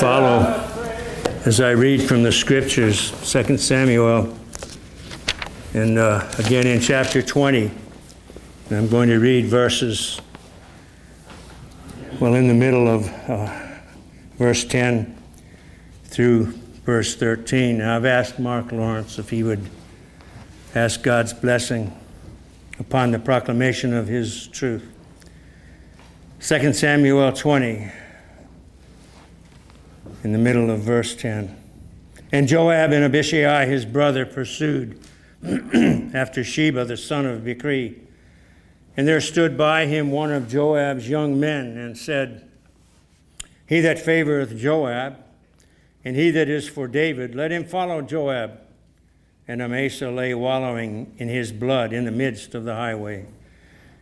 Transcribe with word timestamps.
follow 0.00 0.40
as 1.46 1.60
I 1.60 1.70
read 1.70 2.02
from 2.02 2.24
the 2.24 2.32
scriptures, 2.32 3.12
2 3.30 3.56
Samuel, 3.58 4.36
and 5.72 5.98
uh, 5.98 6.28
again 6.38 6.66
in 6.66 6.80
chapter 6.80 7.22
20. 7.22 7.70
And 8.70 8.78
I'm 8.78 8.88
going 8.88 9.08
to 9.08 9.18
read 9.18 9.46
verses, 9.46 10.20
well, 12.18 12.34
in 12.34 12.48
the 12.48 12.54
middle 12.54 12.88
of 12.88 13.08
uh, 13.28 13.78
verse 14.36 14.64
10 14.64 15.16
through 16.06 16.46
verse 16.84 17.14
13. 17.14 17.78
Now, 17.78 17.96
I've 17.96 18.04
asked 18.04 18.40
Mark 18.40 18.72
Lawrence 18.72 19.18
if 19.18 19.30
he 19.30 19.44
would 19.44 19.68
ask 20.74 21.02
God's 21.02 21.32
blessing 21.32 21.96
upon 22.80 23.12
the 23.12 23.20
proclamation 23.20 23.94
of 23.94 24.08
his 24.08 24.48
truth. 24.48 24.90
2 26.40 26.72
Samuel 26.72 27.32
20, 27.32 27.92
in 30.24 30.32
the 30.32 30.38
middle 30.38 30.70
of 30.70 30.80
verse 30.80 31.14
10. 31.14 31.54
And 32.32 32.48
Joab 32.48 32.92
and 32.92 33.04
Abishai, 33.04 33.66
his 33.66 33.84
brother, 33.84 34.24
pursued 34.24 34.98
after 35.44 36.42
Sheba, 36.42 36.86
the 36.86 36.96
son 36.96 37.26
of 37.26 37.42
Bichri. 37.42 38.00
And 38.96 39.06
there 39.06 39.20
stood 39.20 39.58
by 39.58 39.84
him 39.86 40.10
one 40.10 40.32
of 40.32 40.48
Joab's 40.48 41.08
young 41.08 41.38
men 41.38 41.76
and 41.76 41.96
said, 41.96 42.48
He 43.66 43.80
that 43.80 43.98
favoreth 43.98 44.56
Joab, 44.56 45.18
and 46.04 46.16
he 46.16 46.30
that 46.30 46.48
is 46.48 46.68
for 46.68 46.88
David, 46.88 47.34
let 47.34 47.52
him 47.52 47.64
follow 47.64 48.00
Joab. 48.00 48.60
And 49.46 49.60
Amasa 49.60 50.10
lay 50.10 50.32
wallowing 50.32 51.14
in 51.18 51.28
his 51.28 51.52
blood 51.52 51.92
in 51.92 52.06
the 52.06 52.10
midst 52.10 52.54
of 52.54 52.64
the 52.64 52.74
highway. 52.74 53.26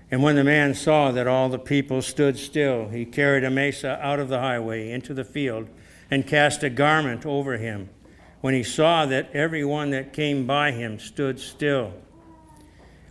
And 0.09 0.23
when 0.23 0.37
the 0.37 0.45
man 0.45 0.75
saw 0.75 1.11
that 1.11 1.27
all 1.27 1.49
the 1.49 1.59
people 1.59 2.01
stood 2.01 2.39
still, 2.39 2.91
he 2.91 3.05
carried 3.05 3.43
Amasa 3.43 3.99
out 4.01 4.21
of 4.21 4.29
the 4.29 4.39
highway 4.39 4.91
into 4.91 5.15
the 5.15 5.25
field 5.25 5.69
and 6.13 6.27
cast 6.27 6.63
a 6.63 6.69
garment 6.69 7.25
over 7.25 7.57
him. 7.57 7.89
When 8.43 8.53
he 8.53 8.63
saw 8.63 9.07
that 9.07 9.31
every 9.33 9.65
one 9.65 9.89
that 9.93 10.13
came 10.13 10.47
by 10.47 10.73
him 10.73 10.99
stood 10.99 11.41
still. 11.41 11.95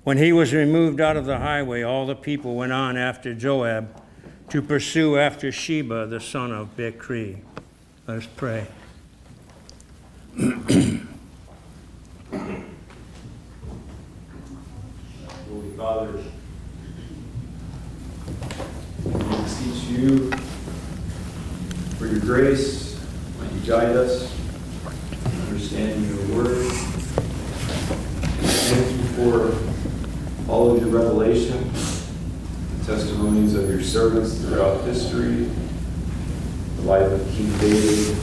When 0.04 0.20
he 0.20 0.32
was 0.32 0.54
removed 0.54 1.02
out 1.02 1.18
of 1.18 1.26
the 1.26 1.40
highway, 1.40 1.82
all 1.82 2.06
the 2.06 2.14
people 2.14 2.54
went 2.54 2.74
on 2.74 2.98
after 2.98 3.34
Joab 3.34 4.04
to 4.50 4.62
pursue 4.62 5.18
after 5.18 5.52
Sheba, 5.52 6.06
the 6.06 6.20
son 6.20 6.52
of 6.52 6.78
Bichri. 6.78 7.40
Let 8.06 8.18
us 8.18 8.28
pray. 8.36 8.68
Holy 10.38 10.92
Father, 15.76 16.20
we 19.04 19.24
beseech 19.42 19.84
you 19.90 20.32
for 21.98 22.08
your 22.08 22.20
grace, 22.20 22.81
guide 23.72 23.96
us 23.96 24.30
in 25.24 25.42
understanding 25.44 26.04
your 26.06 26.44
word. 26.44 26.68
Thank 28.68 28.92
you 28.92 29.04
for 29.16 30.52
all 30.52 30.76
of 30.76 30.82
your 30.82 30.90
revelation, 30.90 31.72
the 32.80 32.86
testimonies 32.86 33.56
of 33.56 33.70
your 33.70 33.82
servants 33.82 34.40
throughout 34.40 34.84
history, 34.84 35.50
the 36.76 36.82
life 36.82 37.10
of 37.10 37.26
King 37.30 37.50
David, 37.60 38.18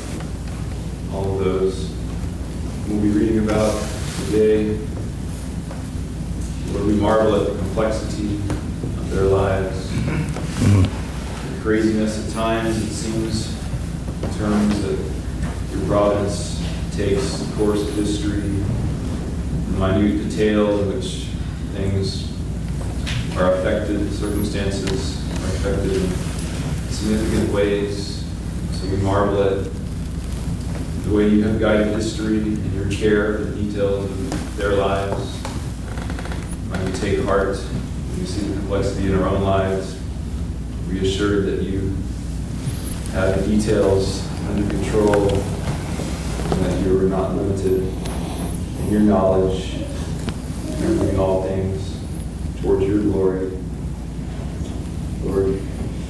all 1.15 1.39
of 1.39 1.45
those 1.47 1.95
we'll 2.87 3.01
be 3.01 3.09
reading 3.09 3.39
about 3.39 3.73
today. 4.27 4.79
Lord, 6.73 6.87
we 6.89 6.93
marvel 6.93 7.37
at 7.37 7.55
the 7.55 7.59
complexity 7.59 8.35
of 8.35 9.11
their 9.13 9.25
lives, 9.25 9.91
the 9.95 11.61
craziness 11.63 12.29
at 12.29 12.35
times, 12.35 12.77
it 12.77 12.91
seems, 12.91 13.57
in 14.23 14.31
terms 14.35 14.83
that 14.83 15.09
your 15.79 15.87
providence 15.87 16.61
takes 16.93 17.39
the 17.39 17.57
course 17.57 17.83
of 17.87 17.95
history, 17.95 18.41
the 18.41 19.79
minute 19.79 20.29
detail 20.29 20.81
in 20.81 20.95
which 20.95 21.27
things 21.75 22.33
are 23.37 23.55
affected, 23.55 24.11
circumstances 24.13 25.19
are 25.31 25.57
affected 25.57 26.02
in 26.02 26.11
significant 26.91 27.52
ways. 27.52 28.25
So 28.73 28.89
we 28.89 28.97
marvel 28.97 29.43
at 29.43 29.64
the 31.05 31.14
way 31.14 31.29
you 31.29 31.43
have 31.45 31.61
guided 31.61 31.78
history 31.89 32.39
and 32.39 32.75
your 32.75 32.91
care 32.91 33.37
of 33.37 33.55
the 33.55 33.63
details 33.63 34.05
of 34.05 34.57
their 34.57 34.73
lives. 34.73 35.43
Might 36.69 36.85
we 36.85 36.93
take 36.93 37.25
heart 37.25 37.57
when 37.57 38.21
we 38.21 38.27
see 38.27 38.47
the 38.47 38.55
complexity 38.55 39.07
in 39.07 39.19
our 39.19 39.29
own 39.29 39.43
lives, 39.43 39.99
reassured 40.87 41.47
that 41.47 41.63
you 41.63 41.95
have 43.13 43.41
the 43.41 43.57
details 43.57 44.27
under 44.49 44.69
control 44.69 45.29
and 45.31 46.65
that 46.65 46.87
you 46.87 46.99
are 46.99 47.09
not 47.09 47.35
limited 47.35 47.83
in 47.83 48.91
your 48.91 49.01
knowledge 49.01 49.75
and 49.75 50.81
you're 50.81 50.99
doing 50.99 51.19
all 51.19 51.43
things 51.43 51.99
towards 52.61 52.85
your 52.85 53.01
glory. 53.03 53.51
Lord, 55.23 55.61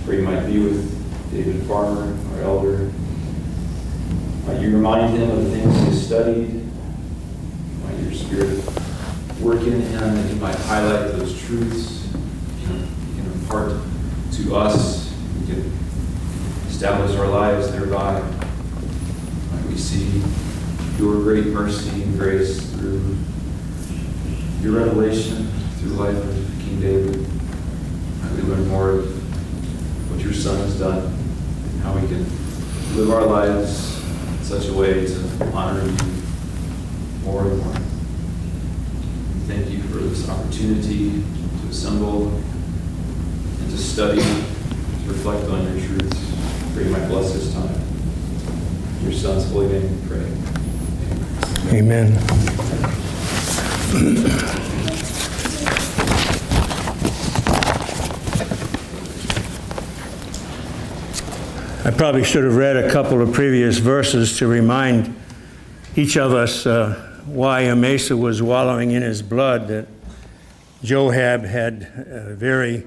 pray 0.05 0.17
you 0.17 0.23
might 0.23 0.47
be 0.47 0.59
with 0.59 1.31
David 1.31 1.63
Farmer, 1.67 2.17
our 2.35 2.43
elder. 2.43 2.91
Might 4.49 4.63
you 4.63 4.75
remind 4.75 5.15
him 5.15 5.31
of 5.31 5.45
the 5.45 5.51
things 5.51 5.79
he 5.89 5.93
studied. 5.93 6.65
Might 7.85 7.99
your 7.99 8.15
spirit 8.15 8.65
work 9.43 9.61
in 9.61 9.83
him 9.83 10.15
that 10.15 10.27
he 10.27 10.35
might 10.37 10.55
highlight 10.55 11.13
those 11.13 11.39
truths, 11.39 12.09
can, 12.65 12.87
he 12.87 13.21
can 13.21 13.31
impart 13.31 13.73
to 14.33 14.57
us, 14.57 15.15
we 15.39 15.53
can 15.53 15.71
establish 16.67 17.15
our 17.19 17.29
lives 17.29 17.71
thereby. 17.73 18.23
Might 19.53 19.65
we 19.67 19.77
see 19.77 20.23
your 20.97 21.17
great 21.17 21.49
mercy 21.49 22.03
and 22.03 22.19
grace 22.19 22.71
through 22.73 23.19
your 24.63 24.83
revelation, 24.83 25.51
through 25.77 25.91
the 25.91 26.03
life 26.03 26.17
of 26.17 26.35
King 26.65 26.81
David. 26.81 27.21
Might 28.23 28.33
we 28.33 28.43
learn 28.45 28.67
more 28.69 28.91
of 28.93 30.11
what 30.11 30.21
your 30.21 30.33
son 30.33 30.57
has 30.61 30.79
done, 30.79 31.05
and 31.05 31.81
how 31.83 31.93
we 31.93 32.09
can 32.09 32.25
live 32.97 33.11
our 33.11 33.27
lives 33.27 33.98
such 34.49 34.69
a 34.69 34.73
way 34.73 35.07
to 35.07 35.45
honor 35.53 35.85
you 35.85 35.95
more 37.23 37.43
and 37.43 37.59
more. 37.63 37.75
Thank 39.47 39.69
you 39.69 39.83
for 39.83 39.99
this 39.99 40.27
opportunity 40.27 41.23
to 41.61 41.69
assemble 41.69 42.29
and 42.29 43.71
to 43.71 43.77
study, 43.77 44.23
to 44.23 45.07
reflect 45.07 45.47
on 45.51 45.65
your 45.65 45.87
truths. 45.87 46.33
Pray 46.73 46.85
you 46.85 46.91
might 46.91 47.09
bless 47.09 47.35
this 47.35 47.53
time. 47.53 47.75
In 49.01 49.11
your 49.11 49.13
son's 49.13 49.51
holy 49.51 49.67
name 49.67 50.01
we 50.01 50.09
pray. 50.09 50.27
Amen. 51.79 52.17
I 61.89 61.91
probably 61.91 62.23
should 62.23 62.45
have 62.45 62.57
read 62.57 62.77
a 62.77 62.93
couple 62.93 63.23
of 63.23 63.33
previous 63.33 63.79
verses 63.79 64.37
to 64.41 64.47
remind 64.47 65.17
each 65.97 66.19
of 66.19 66.35
us 66.35 66.67
uh, 66.67 67.23
why 67.25 67.63
Amasa 67.63 68.15
was 68.15 68.43
wallowing 68.43 68.91
in 68.91 69.01
his 69.01 69.23
blood, 69.23 69.69
that 69.69 69.89
Joab 70.83 71.45
had 71.45 71.85
uh, 71.85 72.35
very 72.35 72.87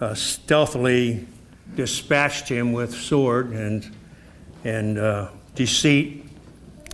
uh, 0.00 0.14
stealthily 0.14 1.26
dispatched 1.74 2.48
him 2.48 2.72
with 2.72 2.94
sword 2.94 3.50
and, 3.50 3.90
and 4.62 5.00
uh, 5.00 5.30
deceit, 5.56 6.24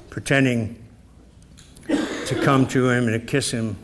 pretending 0.08 0.82
to 1.88 2.40
come 2.42 2.66
to 2.68 2.88
him 2.88 3.06
and 3.06 3.20
to 3.20 3.26
kiss 3.26 3.50
him 3.50 3.76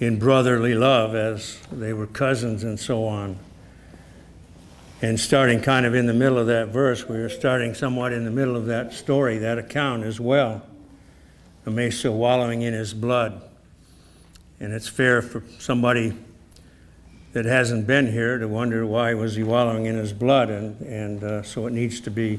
in 0.00 0.18
brotherly 0.18 0.74
love 0.74 1.14
as 1.14 1.58
they 1.72 1.94
were 1.94 2.06
cousins 2.06 2.62
and 2.62 2.78
so 2.78 3.06
on. 3.06 3.38
And 5.02 5.18
starting 5.18 5.60
kind 5.60 5.84
of 5.84 5.96
in 5.96 6.06
the 6.06 6.14
middle 6.14 6.38
of 6.38 6.46
that 6.46 6.68
verse, 6.68 7.08
we 7.08 7.18
were 7.18 7.28
starting 7.28 7.74
somewhat 7.74 8.12
in 8.12 8.24
the 8.24 8.30
middle 8.30 8.54
of 8.56 8.66
that 8.66 8.92
story, 8.92 9.38
that 9.38 9.58
account 9.58 10.04
as 10.04 10.20
well. 10.20 10.62
Amasa 11.66 12.12
wallowing 12.12 12.62
in 12.62 12.72
his 12.72 12.94
blood. 12.94 13.42
And 14.60 14.72
it's 14.72 14.86
fair 14.86 15.20
for 15.20 15.42
somebody 15.58 16.16
that 17.32 17.46
hasn't 17.46 17.84
been 17.84 18.12
here 18.12 18.38
to 18.38 18.46
wonder 18.46 18.86
why 18.86 19.14
was 19.14 19.34
he 19.34 19.42
wallowing 19.42 19.86
in 19.86 19.96
his 19.96 20.12
blood. 20.12 20.50
And, 20.50 20.80
and 20.82 21.24
uh, 21.24 21.42
so 21.42 21.66
it 21.66 21.72
needs 21.72 22.00
to 22.02 22.10
be 22.10 22.38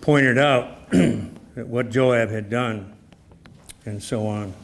pointed 0.00 0.38
out 0.38 0.68
what 1.54 1.90
Joab 1.90 2.30
had 2.30 2.48
done 2.48 2.96
and 3.84 4.02
so 4.02 4.26
on. 4.26 4.54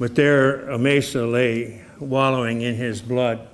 But 0.00 0.16
there 0.16 0.68
Amasa 0.70 1.24
lay 1.24 1.84
wallowing 2.00 2.62
in 2.62 2.74
his 2.74 3.00
blood. 3.00 3.46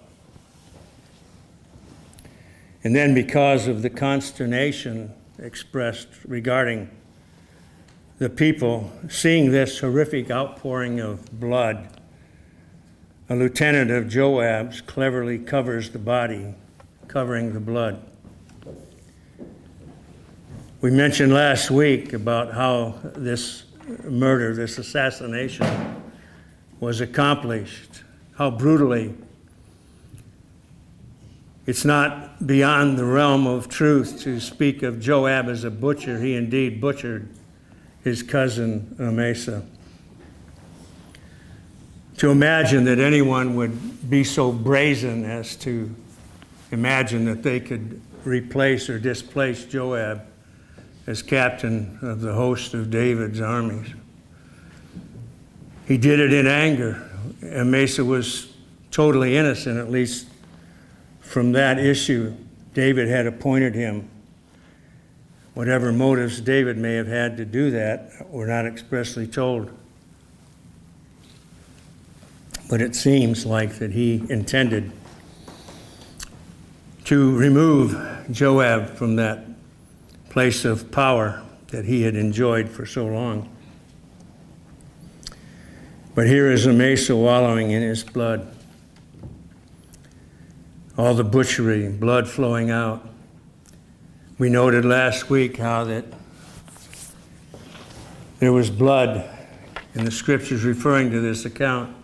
And 2.85 2.95
then, 2.95 3.13
because 3.13 3.67
of 3.67 3.83
the 3.83 3.91
consternation 3.91 5.13
expressed 5.39 6.09
regarding 6.27 6.91
the 8.19 8.31
people 8.31 8.93
seeing 9.09 9.51
this 9.51 9.79
horrific 9.81 10.31
outpouring 10.31 11.01
of 11.01 11.41
blood, 11.41 12.01
a 13.29 13.37
lieutenant 13.37 13.91
of 13.91 14.09
Joab's 14.09 14.81
cleverly 14.81 15.39
covers 15.39 15.91
the 15.91 15.99
body, 15.99 16.55
covering 17.09 17.53
the 17.53 17.61
blood. 17.61 18.03
We 20.81 20.93
mentioned 20.93 21.33
last 21.33 21.71
week 21.71 22.13
about 22.13 22.55
how 22.55 22.95
this 23.17 23.65
murder, 24.05 24.55
this 24.55 24.79
assassination, 24.79 26.03
was 26.79 27.01
accomplished, 27.01 28.03
how 28.37 28.53
brutally. 28.53 29.15
It's 31.69 31.85
not 31.85 32.47
beyond 32.47 32.99
the 32.99 33.05
realm 33.05 33.47
of 33.47 33.69
truth 33.69 34.23
to 34.23 34.41
speak 34.41 34.83
of 34.83 35.01
Joab 35.01 35.51
as 35.51 35.65
a 35.65 35.71
butcher. 35.71 36.19
He 36.19 36.35
indeed 36.35 36.81
butchered 36.81 37.29
his 38.03 38.23
cousin 38.23 38.97
Amasa. 38.99 39.67
To 42.17 42.31
imagine 42.31 42.85
that 42.85 42.99
anyone 42.99 43.55
would 43.57 44.09
be 44.09 44.25
so 44.25 44.51
brazen 44.51 45.27
as 45.27 45.57
to 45.57 45.95
imagine 46.71 47.27
that 47.27 47.43
they 47.43 47.61
could 47.61 48.01
replace 48.25 48.89
or 48.89 48.99
displace 48.99 49.67
Joab 49.67 50.23
as 51.07 51.23
captain 51.23 51.99
of 52.01 52.23
the 52.23 52.33
host 52.33 52.73
of 52.73 52.91
David's 52.91 53.43
armies. 53.43 53.93
He 55.87 55.99
did 55.99 56.19
it 56.19 56.33
in 56.33 56.47
anger. 56.47 57.11
Amasa 57.43 58.07
was 58.07 58.55
totally 58.91 59.37
innocent, 59.37 59.77
at 59.77 59.91
least 59.91 60.28
from 61.29 61.53
that 61.53 61.79
issue. 61.79 62.35
David 62.73 63.07
had 63.07 63.27
appointed 63.27 63.75
him. 63.75 64.09
Whatever 65.53 65.93
motives 65.93 66.41
David 66.41 66.79
may 66.79 66.95
have 66.95 67.07
had 67.07 67.37
to 67.37 67.45
do 67.45 67.71
that 67.73 68.31
were 68.31 68.47
not 68.47 68.65
expressly 68.65 69.27
told. 69.27 69.71
But 72.71 72.81
it 72.81 72.95
seems 72.95 73.45
like 73.45 73.75
that 73.75 73.93
he 73.93 74.25
intended 74.31 74.91
to 77.05 77.37
remove 77.37 78.27
Joab 78.31 78.95
from 78.95 79.17
that 79.17 79.45
place 80.31 80.65
of 80.65 80.91
power 80.91 81.43
that 81.69 81.85
he 81.85 82.03
had 82.03 82.17
enjoyed 82.17 82.71
for 82.71 82.87
so 82.87 83.07
long. 83.07 83.55
But 86.15 86.27
here 86.27 86.51
is 86.51 86.67
Amasa 86.67 87.15
wallowing 87.15 87.71
in 87.71 87.83
his 87.83 88.03
blood. 88.03 88.55
All 90.99 91.15
the 91.15 91.23
butchery, 91.23 91.89
blood 91.89 92.29
flowing 92.29 92.73
out. 92.73 93.09
We 94.37 94.51
noted 94.51 94.85
last 94.85 95.31
week 95.31 95.57
how 95.57 95.85
that 95.85 96.05
there 98.41 98.53
was 98.53 98.69
blood 98.69 99.31
in 99.95 100.05
the 100.05 100.11
scriptures 100.11 100.65
referring 100.65 101.13
to 101.13 101.21
this 101.21 101.45
account. 101.45 101.95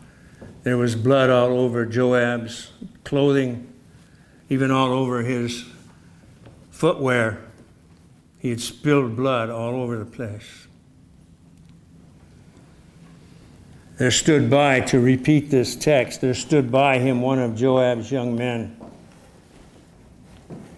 There 0.63 0.77
was 0.77 0.95
blood 0.95 1.29
all 1.29 1.59
over 1.59 1.85
Joab's 1.85 2.71
clothing, 3.03 3.67
even 4.49 4.71
all 4.71 4.93
over 4.93 5.23
his 5.23 5.65
footwear. 6.71 7.41
He 8.39 8.51
had 8.51 8.61
spilled 8.61 9.17
blood 9.17 9.51
all 9.51 9.75
over 9.75 9.99
the 9.99 10.05
place. 10.05 10.69
There 13.99 14.13
stood 14.13 14.49
by, 14.49 14.81
to 14.83 15.01
repeat 15.01 15.51
this 15.51 15.75
text, 15.75 16.21
there 16.21 16.35
stood 16.35 16.71
by 16.71 17.01
him 17.01 17.21
one 17.21 17.41
of 17.41 17.57
Joab's 17.57 18.13
young 18.13 18.37
men 18.37 18.77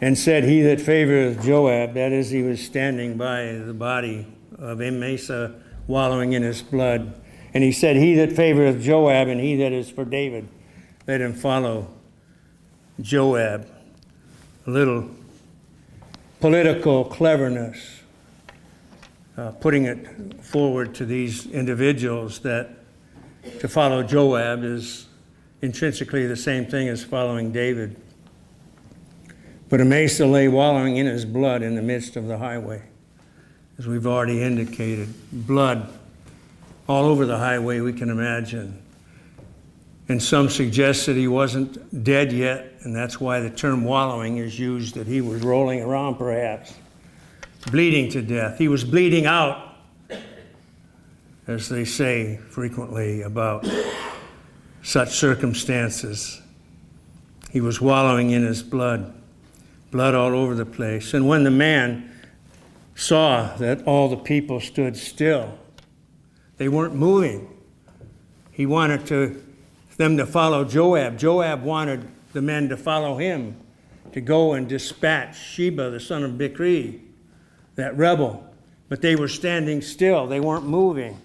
and 0.01 0.17
said, 0.17 0.45
He 0.45 0.63
that 0.63 0.81
favoreth 0.81 1.45
Joab, 1.45 1.95
that 1.95 2.13
is, 2.13 2.31
he 2.31 2.43
was 2.43 2.65
standing 2.65 3.17
by 3.17 3.53
the 3.53 3.75
body 3.75 4.27
of 4.59 4.81
Amasa 4.81 5.55
wallowing 5.87 6.33
in 6.33 6.43
his 6.43 6.63
blood. 6.63 7.21
And 7.55 7.65
he 7.65 7.73
said, 7.73 7.97
He 7.97 8.15
that 8.17 8.33
favoreth 8.33 8.83
Joab 8.83 9.29
and 9.29 9.41
he 9.41 9.57
that 9.57 9.73
is 9.73 9.91
for 9.91 10.05
David, 10.05 10.49
let 11.07 11.21
him 11.21 11.35
follow 11.35 11.91
Joab. 13.01 13.69
A 14.67 14.71
little 14.71 15.09
political 16.41 17.05
cleverness, 17.05 18.01
uh, 19.37 19.53
putting 19.53 19.85
it 19.85 20.43
forward 20.43 20.95
to 20.97 21.07
these 21.07 21.47
individuals 21.47 22.41
that 22.41 22.71
to 23.61 23.69
follow 23.69 24.03
Joab 24.03 24.65
is 24.65 25.07
intrinsically 25.63 26.27
the 26.27 26.37
same 26.37 26.67
thing 26.67 26.89
as 26.89 27.05
following 27.05 27.53
David. 27.53 27.97
But 29.69 29.81
Amasa 29.81 30.27
lay 30.27 30.49
wallowing 30.49 30.97
in 30.97 31.07
his 31.07 31.25
blood 31.25 31.63
in 31.63 31.75
the 31.75 31.83
midst 31.83 32.17
of 32.17 32.29
the 32.29 32.39
highway, 32.39 32.83
as 33.79 33.87
we've 33.87 34.07
already 34.07 34.43
indicated. 34.43 35.09
Blood 35.33 35.93
all 36.89 37.07
over 37.07 37.27
the 37.27 37.39
highway, 37.39 37.81
we 37.81 37.93
can 37.93 38.11
imagine. 38.11 38.81
And 40.09 40.23
some 40.23 40.49
suggest 40.49 41.07
that 41.07 41.17
he 41.17 41.27
wasn't 41.27 42.05
dead 42.05 42.33
yet, 42.33 42.75
and 42.83 42.95
that's 42.95 43.21
why 43.21 43.41
the 43.41 43.51
term 43.51 43.85
wallowing 43.85 44.37
is 44.37 44.57
used, 44.57 44.95
that 44.95 45.09
he 45.09 45.21
was 45.21 45.43
rolling 45.43 45.83
around 45.83 46.15
perhaps, 46.15 46.75
bleeding 47.73 48.09
to 48.13 48.23
death. 48.23 48.59
He 48.59 48.69
was 48.69 48.85
bleeding 48.85 49.27
out, 49.27 49.75
as 51.49 51.69
they 51.69 51.85
say 51.85 52.37
frequently 52.37 53.23
about 53.23 53.67
such 54.83 55.11
circumstances. 55.11 56.41
He 57.51 57.61
was 57.61 57.81
wallowing 57.81 58.31
in 58.31 58.45
his 58.45 58.63
blood, 58.63 59.13
blood 59.91 60.15
all 60.15 60.35
over 60.35 60.55
the 60.55 60.67
place. 60.67 61.15
And 61.15 61.29
when 61.29 61.45
the 61.45 61.51
man 61.51 62.11
saw 62.95 63.57
that 63.57 63.87
all 63.87 64.09
the 64.09 64.17
people 64.17 64.61
stood 64.61 64.97
still, 64.97 65.59
they 66.57 66.69
weren't 66.69 66.95
moving. 66.95 67.49
He 68.51 68.67
wanted 68.67 69.07
to 69.07 69.43
them 69.97 70.17
to 70.19 70.27
follow 70.27 70.65
Joab. 70.65 71.19
Joab 71.19 71.63
wanted 71.63 72.07
the 72.33 72.43
men 72.43 72.69
to 72.69 72.77
follow 72.77 73.17
him, 73.17 73.57
to 74.13 74.21
go 74.21 74.53
and 74.53 74.69
dispatch 74.69 75.39
Sheba, 75.39 75.91
the 75.91 76.01
son 76.01 76.23
of 76.23 76.33
Bichri, 76.33 77.01
that 77.77 77.97
rebel. 77.97 78.45
But 78.89 79.01
they 79.01 79.17
were 79.17 79.29
standing 79.29 79.81
still, 79.81 80.27
they 80.27 80.41
weren't 80.41 80.67
moving. 80.67 81.19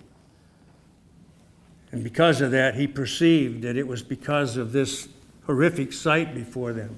And 1.92 2.02
because 2.02 2.40
of 2.40 2.52
that, 2.52 2.76
he 2.76 2.88
perceived 2.88 3.64
that 3.64 3.76
it 3.76 3.86
was 3.86 4.02
because 4.02 4.56
of 4.56 4.72
this 4.72 5.10
horrific 5.46 5.92
sight 5.92 6.34
before 6.34 6.72
them 6.72 6.96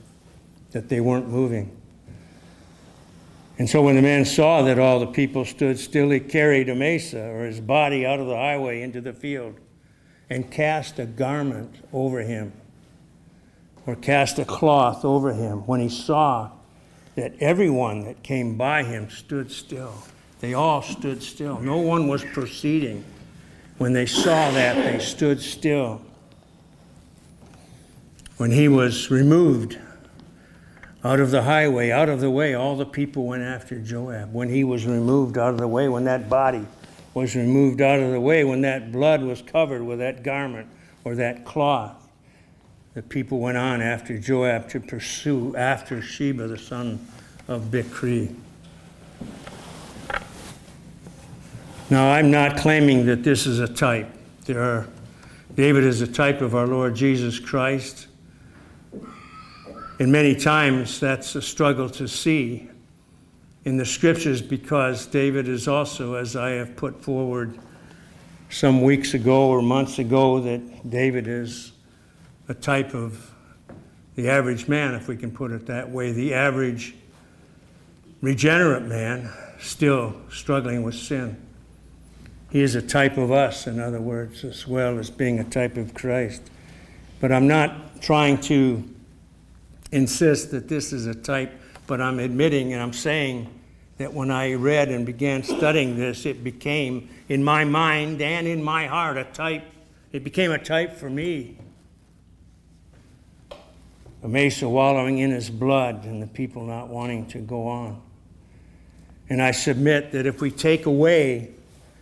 that 0.73 0.89
they 0.89 0.99
weren't 0.99 1.29
moving. 1.29 1.75
And 3.57 3.69
so 3.69 3.81
when 3.83 3.95
the 3.95 4.01
man 4.01 4.25
saw 4.25 4.63
that 4.63 4.79
all 4.79 4.99
the 4.99 5.07
people 5.07 5.45
stood 5.45 5.79
still, 5.79 6.09
he 6.09 6.19
carried 6.19 6.69
Amasa, 6.69 7.21
or 7.21 7.45
his 7.45 7.61
body, 7.61 8.05
out 8.05 8.19
of 8.19 8.27
the 8.27 8.35
highway 8.35 8.81
into 8.81 8.99
the 8.99 9.13
field 9.13 9.55
and 10.29 10.49
cast 10.51 10.99
a 10.99 11.05
garment 11.05 11.75
over 11.93 12.21
him 12.21 12.51
or 13.85 13.95
cast 13.95 14.39
a 14.39 14.45
cloth 14.45 15.05
over 15.05 15.33
him 15.33 15.59
when 15.67 15.79
he 15.79 15.89
saw 15.89 16.49
that 17.15 17.33
everyone 17.39 18.05
that 18.05 18.23
came 18.23 18.57
by 18.57 18.83
him 18.83 19.09
stood 19.09 19.51
still. 19.51 19.93
They 20.39 20.55
all 20.55 20.81
stood 20.81 21.21
still. 21.21 21.59
No 21.59 21.77
one 21.77 22.07
was 22.07 22.23
proceeding. 22.23 23.03
When 23.77 23.93
they 23.93 24.05
saw 24.05 24.51
that, 24.51 24.75
they 24.75 24.99
stood 24.99 25.39
still. 25.39 26.01
When 28.37 28.51
he 28.51 28.67
was 28.67 29.11
removed 29.11 29.77
out 31.03 31.19
of 31.19 31.31
the 31.31 31.43
highway, 31.43 31.91
out 31.91 32.07
of 32.07 32.21
the 32.21 32.31
way, 32.31 32.53
all 32.53 32.77
the 32.77 32.85
people 32.85 33.25
went 33.25 33.43
after 33.43 33.79
Joab. 33.79 34.33
When 34.33 34.49
he 34.49 34.63
was 34.63 34.85
removed 34.85 35.37
out 35.37 35.53
of 35.53 35.59
the 35.59 35.67
way, 35.67 35.89
when 35.89 36.05
that 36.05 36.29
body 36.29 36.65
was 37.13 37.35
removed 37.35 37.81
out 37.81 37.99
of 37.99 38.11
the 38.11 38.21
way, 38.21 38.43
when 38.43 38.61
that 38.61 38.91
blood 38.91 39.21
was 39.21 39.41
covered 39.41 39.83
with 39.83 39.99
that 39.99 40.23
garment 40.23 40.67
or 41.03 41.15
that 41.15 41.43
cloth, 41.45 42.07
the 42.93 43.01
people 43.01 43.39
went 43.39 43.57
on 43.57 43.81
after 43.81 44.17
Joab 44.17 44.69
to 44.69 44.79
pursue 44.79 45.55
after 45.55 46.01
Sheba, 46.01 46.47
the 46.47 46.57
son 46.57 47.05
of 47.47 47.63
Bichri. 47.63 48.35
Now, 51.89 52.13
I'm 52.13 52.31
not 52.31 52.57
claiming 52.57 53.05
that 53.07 53.23
this 53.23 53.45
is 53.45 53.59
a 53.59 53.67
type. 53.67 54.09
There 54.45 54.61
are, 54.61 54.87
David 55.53 55.83
is 55.83 56.01
a 56.01 56.07
type 56.07 56.41
of 56.41 56.55
our 56.55 56.65
Lord 56.65 56.95
Jesus 56.95 57.39
Christ. 57.39 58.07
And 60.03 60.11
many 60.11 60.35
times 60.35 60.99
that's 60.99 61.33
a 61.35 61.41
struggle 61.41 61.89
to 61.91 62.09
see 62.09 62.69
in 63.63 63.77
the 63.77 63.85
scriptures 63.85 64.41
because 64.41 65.05
David 65.05 65.47
is 65.47 65.65
also, 65.65 66.15
as 66.15 66.35
I 66.35 66.49
have 66.49 66.75
put 66.75 67.01
forward 67.01 67.57
some 68.49 68.81
weeks 68.81 69.13
ago 69.13 69.47
or 69.47 69.61
months 69.61 69.99
ago, 69.99 70.41
that 70.41 70.89
David 70.89 71.29
is 71.29 71.71
a 72.49 72.53
type 72.53 72.93
of 72.93 73.33
the 74.15 74.29
average 74.29 74.67
man, 74.67 74.93
if 74.93 75.07
we 75.07 75.15
can 75.15 75.31
put 75.31 75.51
it 75.51 75.67
that 75.67 75.89
way, 75.89 76.11
the 76.11 76.33
average 76.33 76.95
regenerate 78.19 78.83
man 78.83 79.31
still 79.61 80.17
struggling 80.29 80.83
with 80.83 80.95
sin. 80.95 81.37
He 82.51 82.61
is 82.61 82.75
a 82.75 82.81
type 82.81 83.17
of 83.17 83.31
us, 83.31 83.67
in 83.67 83.79
other 83.79 84.01
words, 84.01 84.43
as 84.43 84.67
well 84.67 84.99
as 84.99 85.09
being 85.09 85.39
a 85.39 85.45
type 85.45 85.77
of 85.77 85.93
Christ. 85.93 86.41
But 87.21 87.31
I'm 87.31 87.47
not 87.47 88.01
trying 88.01 88.39
to 88.39 88.92
insist 89.93 90.51
that 90.51 90.67
this 90.67 90.91
is 90.91 91.05
a 91.05 91.15
type 91.15 91.59
but 91.87 92.01
I'm 92.01 92.19
admitting 92.19 92.73
and 92.73 92.81
I'm 92.81 92.93
saying 92.93 93.47
that 93.97 94.13
when 94.13 94.31
I 94.31 94.53
read 94.53 94.89
and 94.89 95.05
began 95.05 95.43
studying 95.43 95.97
this, 95.97 96.25
it 96.25 96.43
became 96.43 97.09
in 97.29 97.43
my 97.43 97.65
mind 97.65 98.21
and 98.21 98.47
in 98.47 98.63
my 98.63 98.87
heart 98.87 99.17
a 99.17 99.25
type. 99.25 99.63
It 100.11 100.23
became 100.23 100.51
a 100.51 100.57
type 100.57 100.93
for 100.93 101.09
me. 101.09 101.57
Amasa 104.23 104.69
wallowing 104.69 105.19
in 105.19 105.31
his 105.31 105.49
blood 105.49 106.05
and 106.05 106.21
the 106.21 106.27
people 106.27 106.65
not 106.65 106.87
wanting 106.87 107.25
to 107.27 107.39
go 107.39 107.67
on. 107.67 108.01
And 109.29 109.41
I 109.41 109.51
submit 109.51 110.11
that 110.13 110.25
if 110.25 110.41
we 110.41 110.51
take 110.51 110.85
away 110.85 111.51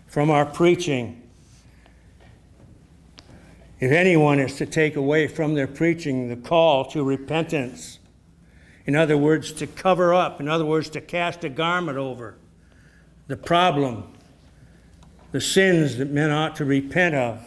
from 0.07 0.29
our 0.29 0.45
preaching, 0.45 1.20
if 3.81 3.91
anyone 3.91 4.39
is 4.39 4.55
to 4.57 4.65
take 4.67 4.95
away 4.95 5.27
from 5.27 5.55
their 5.55 5.67
preaching 5.67 6.29
the 6.29 6.35
call 6.35 6.85
to 6.85 7.03
repentance, 7.03 7.97
in 8.85 8.95
other 8.95 9.17
words, 9.17 9.51
to 9.53 9.65
cover 9.65 10.13
up, 10.13 10.39
in 10.39 10.47
other 10.47 10.65
words, 10.65 10.87
to 10.91 11.01
cast 11.01 11.43
a 11.43 11.49
garment 11.49 11.97
over 11.97 12.35
the 13.25 13.35
problem, 13.35 14.13
the 15.31 15.41
sins 15.41 15.97
that 15.97 16.11
men 16.11 16.29
ought 16.29 16.55
to 16.55 16.63
repent 16.63 17.15
of, 17.15 17.43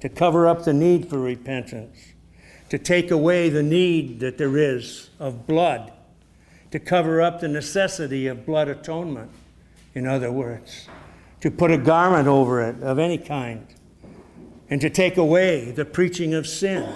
to 0.00 0.08
cover 0.08 0.48
up 0.48 0.64
the 0.64 0.72
need 0.72 1.10
for 1.10 1.18
repentance, 1.18 2.14
to 2.70 2.78
take 2.78 3.10
away 3.10 3.50
the 3.50 3.62
need 3.62 4.20
that 4.20 4.38
there 4.38 4.56
is 4.56 5.10
of 5.20 5.46
blood, 5.46 5.92
to 6.70 6.78
cover 6.78 7.20
up 7.20 7.40
the 7.40 7.48
necessity 7.48 8.26
of 8.26 8.46
blood 8.46 8.68
atonement, 8.68 9.30
in 9.94 10.06
other 10.06 10.32
words, 10.32 10.88
to 11.42 11.50
put 11.50 11.70
a 11.70 11.78
garment 11.78 12.26
over 12.26 12.62
it 12.62 12.82
of 12.82 12.98
any 12.98 13.18
kind, 13.18 13.66
and 14.70 14.80
to 14.80 14.90
take 14.90 15.16
away 15.16 15.70
the 15.70 15.84
preaching 15.84 16.34
of 16.34 16.46
sin. 16.46 16.92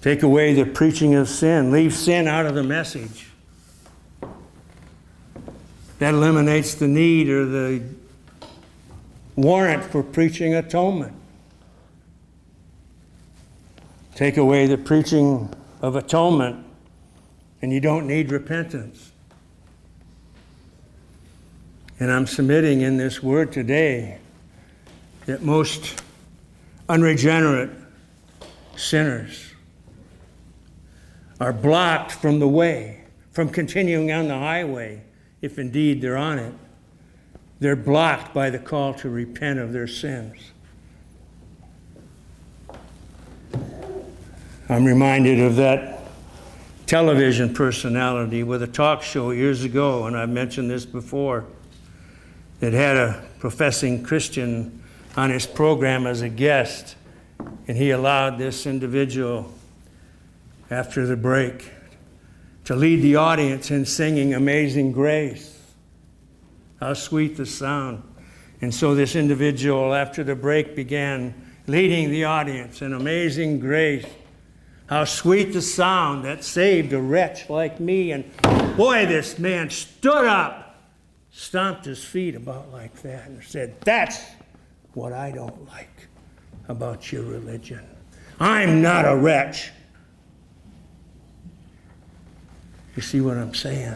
Take 0.00 0.22
away 0.22 0.54
the 0.54 0.64
preaching 0.64 1.14
of 1.14 1.28
sin. 1.28 1.70
Leave 1.70 1.94
sin 1.94 2.26
out 2.26 2.46
of 2.46 2.54
the 2.54 2.62
message. 2.62 3.28
That 5.98 6.14
eliminates 6.14 6.74
the 6.74 6.88
need 6.88 7.28
or 7.28 7.44
the 7.44 7.82
warrant 9.36 9.84
for 9.84 10.02
preaching 10.02 10.54
atonement. 10.54 11.14
Take 14.14 14.36
away 14.36 14.66
the 14.66 14.78
preaching 14.78 15.52
of 15.82 15.96
atonement, 15.96 16.64
and 17.62 17.72
you 17.72 17.80
don't 17.80 18.06
need 18.06 18.30
repentance. 18.30 19.09
And 22.00 22.10
I'm 22.10 22.26
submitting 22.26 22.80
in 22.80 22.96
this 22.96 23.22
word 23.22 23.52
today 23.52 24.18
that 25.26 25.42
most 25.42 26.02
unregenerate 26.88 27.70
sinners 28.74 29.52
are 31.38 31.52
blocked 31.52 32.12
from 32.12 32.38
the 32.38 32.48
way, 32.48 33.04
from 33.32 33.50
continuing 33.50 34.10
on 34.12 34.28
the 34.28 34.38
highway, 34.38 35.02
if 35.42 35.58
indeed 35.58 36.00
they're 36.00 36.16
on 36.16 36.38
it. 36.38 36.54
They're 37.60 37.76
blocked 37.76 38.32
by 38.32 38.48
the 38.48 38.58
call 38.58 38.94
to 38.94 39.10
repent 39.10 39.58
of 39.58 39.74
their 39.74 39.86
sins. 39.86 40.52
I'm 44.70 44.86
reminded 44.86 45.38
of 45.40 45.56
that 45.56 46.00
television 46.86 47.52
personality 47.52 48.42
with 48.42 48.62
a 48.62 48.66
talk 48.66 49.02
show 49.02 49.32
years 49.32 49.64
ago, 49.64 50.06
and 50.06 50.16
I've 50.16 50.30
mentioned 50.30 50.70
this 50.70 50.86
before, 50.86 51.44
that 52.60 52.72
had 52.72 52.96
a 52.96 53.22
professing 53.38 54.02
Christian 54.02 54.82
on 55.16 55.30
his 55.30 55.46
program 55.46 56.06
as 56.06 56.22
a 56.22 56.28
guest, 56.28 56.94
and 57.66 57.76
he 57.76 57.90
allowed 57.90 58.38
this 58.38 58.66
individual 58.66 59.52
after 60.70 61.06
the 61.06 61.16
break 61.16 61.70
to 62.64 62.76
lead 62.76 63.02
the 63.02 63.16
audience 63.16 63.70
in 63.70 63.84
singing 63.84 64.34
Amazing 64.34 64.92
Grace. 64.92 65.58
How 66.78 66.94
sweet 66.94 67.36
the 67.36 67.46
sound. 67.46 68.02
And 68.62 68.74
so 68.74 68.94
this 68.94 69.16
individual, 69.16 69.94
after 69.94 70.22
the 70.22 70.34
break, 70.34 70.76
began 70.76 71.34
leading 71.66 72.10
the 72.10 72.24
audience 72.24 72.82
in 72.82 72.92
Amazing 72.92 73.60
Grace. 73.60 74.06
How 74.86 75.04
sweet 75.04 75.52
the 75.52 75.62
sound 75.62 76.24
that 76.24 76.44
saved 76.44 76.92
a 76.92 77.00
wretch 77.00 77.48
like 77.48 77.80
me. 77.80 78.12
And 78.12 78.24
boy, 78.76 79.06
this 79.06 79.38
man 79.38 79.70
stood 79.70 80.26
up, 80.26 80.69
stomped 81.32 81.84
his 81.84 82.02
feet 82.02 82.34
about 82.34 82.72
like 82.72 82.94
that, 83.02 83.28
and 83.28 83.42
said, 83.42 83.80
That's 83.82 84.20
what 84.94 85.12
I 85.12 85.30
don't 85.30 85.66
like 85.68 86.08
about 86.68 87.12
your 87.12 87.22
religion. 87.24 87.86
I'm 88.38 88.80
not 88.80 89.06
a 89.06 89.14
wretch. 89.14 89.70
You 92.96 93.02
see 93.02 93.20
what 93.20 93.36
I'm 93.36 93.54
saying? 93.54 93.94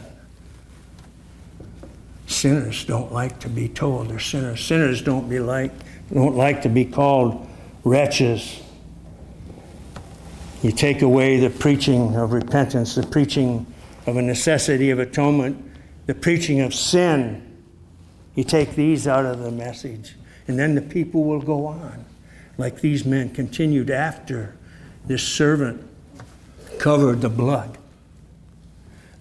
Sinners 2.26 2.84
don't 2.84 3.12
like 3.12 3.38
to 3.40 3.48
be 3.48 3.68
told 3.68 4.08
they're 4.08 4.18
sinners. 4.18 4.64
Sinners 4.64 5.02
don't 5.02 5.28
be 5.28 5.40
like 5.40 5.72
don't 6.12 6.36
like 6.36 6.62
to 6.62 6.68
be 6.68 6.84
called 6.84 7.48
wretches. 7.84 8.60
You 10.62 10.72
take 10.72 11.02
away 11.02 11.38
the 11.38 11.50
preaching 11.50 12.14
of 12.16 12.32
repentance, 12.32 12.94
the 12.94 13.06
preaching 13.06 13.66
of 14.06 14.16
a 14.16 14.22
necessity 14.22 14.90
of 14.90 14.98
atonement, 14.98 15.63
the 16.06 16.14
preaching 16.14 16.60
of 16.60 16.74
sin. 16.74 17.42
You 18.34 18.44
take 18.44 18.74
these 18.74 19.06
out 19.06 19.24
of 19.24 19.38
the 19.38 19.50
message, 19.50 20.16
and 20.48 20.58
then 20.58 20.74
the 20.74 20.82
people 20.82 21.24
will 21.24 21.40
go 21.40 21.66
on. 21.66 22.04
Like 22.58 22.80
these 22.80 23.04
men 23.04 23.30
continued 23.30 23.90
after 23.90 24.56
this 25.06 25.22
servant 25.22 25.88
covered 26.78 27.20
the 27.20 27.28
blood. 27.28 27.78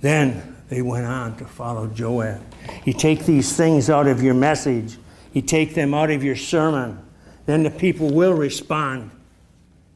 Then 0.01 0.55
they 0.69 0.81
went 0.81 1.05
on 1.05 1.37
to 1.37 1.45
follow 1.45 1.87
Joab. 1.87 2.41
You 2.85 2.93
take 2.93 3.25
these 3.25 3.55
things 3.55 3.89
out 3.89 4.07
of 4.07 4.21
your 4.21 4.33
message, 4.33 4.97
you 5.33 5.41
take 5.41 5.75
them 5.75 5.93
out 5.93 6.11
of 6.11 6.23
your 6.23 6.35
sermon, 6.35 6.99
then 7.45 7.63
the 7.63 7.71
people 7.71 8.11
will 8.11 8.33
respond. 8.33 9.11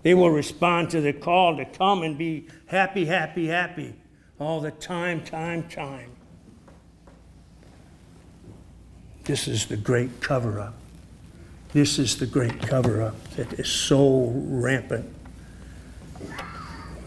They 0.04 0.14
will 0.14 0.30
respond 0.30 0.90
to 0.92 1.02
the 1.02 1.14
call 1.14 1.58
to 1.58 1.66
come 1.66 2.04
and 2.04 2.18
be 2.18 2.48
happy, 2.68 3.06
happy, 3.06 3.48
happy 3.48 3.96
all 4.40 4.62
the 4.62 4.72
time, 4.72 5.24
time, 5.24 5.68
time. 5.68 6.12
This 9.28 9.50
is 9.50 9.66
the 9.66 9.76
great 9.76 10.22
cover 10.22 10.58
up. 10.58 10.74
This 11.74 12.00
is 12.00 12.18
the 12.18 12.26
great 12.26 12.62
cover 12.62 13.02
up 13.02 13.22
that 13.32 13.60
is 13.60 13.68
so 13.68 14.32
rampant. 14.34 15.14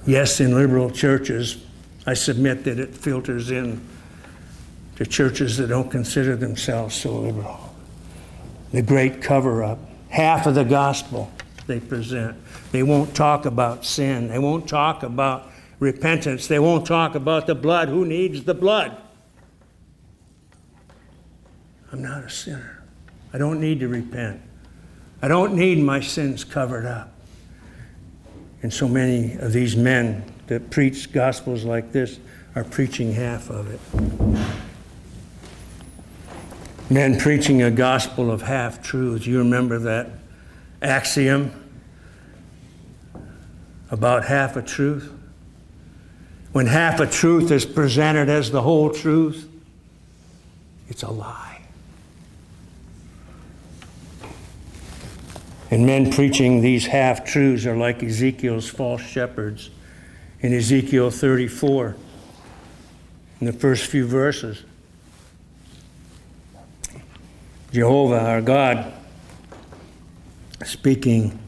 Yes, 0.06 0.38
in 0.38 0.54
liberal 0.54 0.90
churches, 0.90 1.64
I 2.06 2.12
submit 2.12 2.64
that 2.64 2.78
it 2.78 2.94
filters 2.94 3.50
in 3.50 3.80
to 4.96 5.06
churches 5.06 5.56
that 5.56 5.68
don't 5.68 5.90
consider 5.90 6.36
themselves 6.36 6.94
so 6.94 7.20
liberal. 7.20 7.74
The 8.72 8.82
great 8.82 9.22
cover 9.22 9.64
up, 9.64 9.78
half 10.10 10.46
of 10.46 10.54
the 10.54 10.64
gospel 10.64 11.32
they 11.66 11.80
present. 11.80 12.36
They 12.70 12.82
won't 12.82 13.14
talk 13.14 13.46
about 13.46 13.86
sin, 13.86 14.28
they 14.28 14.38
won't 14.38 14.68
talk 14.68 15.02
about 15.02 15.50
repentance, 15.78 16.48
they 16.48 16.58
won't 16.58 16.86
talk 16.86 17.14
about 17.14 17.46
the 17.46 17.54
blood. 17.54 17.88
Who 17.88 18.04
needs 18.04 18.44
the 18.44 18.54
blood? 18.54 19.00
I'm 21.92 22.02
not 22.02 22.24
a 22.24 22.30
sinner. 22.30 22.82
I 23.32 23.38
don't 23.38 23.60
need 23.60 23.80
to 23.80 23.88
repent. 23.88 24.40
I 25.22 25.28
don't 25.28 25.54
need 25.54 25.78
my 25.78 26.00
sins 26.00 26.44
covered 26.44 26.86
up. 26.86 27.12
And 28.62 28.72
so 28.72 28.88
many 28.88 29.34
of 29.34 29.52
these 29.52 29.76
men 29.76 30.24
that 30.46 30.70
preach 30.70 31.12
gospels 31.12 31.64
like 31.64 31.92
this 31.92 32.18
are 32.54 32.64
preaching 32.64 33.12
half 33.12 33.50
of 33.50 33.70
it. 33.70 33.80
Men 36.90 37.18
preaching 37.18 37.62
a 37.62 37.70
gospel 37.70 38.30
of 38.30 38.42
half 38.42 38.82
truths. 38.82 39.26
You 39.26 39.38
remember 39.38 39.78
that 39.78 40.10
axiom 40.82 41.52
about 43.90 44.24
half 44.24 44.56
a 44.56 44.62
truth? 44.62 45.12
When 46.52 46.66
half 46.66 46.98
a 46.98 47.06
truth 47.06 47.50
is 47.52 47.64
presented 47.64 48.28
as 48.28 48.50
the 48.50 48.62
whole 48.62 48.90
truth, 48.90 49.48
it's 50.88 51.04
a 51.04 51.10
lie. 51.10 51.49
And 55.70 55.86
men 55.86 56.10
preaching 56.10 56.60
these 56.60 56.86
half 56.86 57.24
truths 57.24 57.64
are 57.64 57.76
like 57.76 58.02
Ezekiel's 58.02 58.68
false 58.68 59.02
shepherds 59.02 59.70
in 60.40 60.52
Ezekiel 60.52 61.10
34, 61.10 61.96
in 63.40 63.46
the 63.46 63.52
first 63.52 63.86
few 63.86 64.06
verses. 64.06 64.64
Jehovah, 67.72 68.18
our 68.18 68.40
God, 68.40 68.92
speaking 70.64 71.38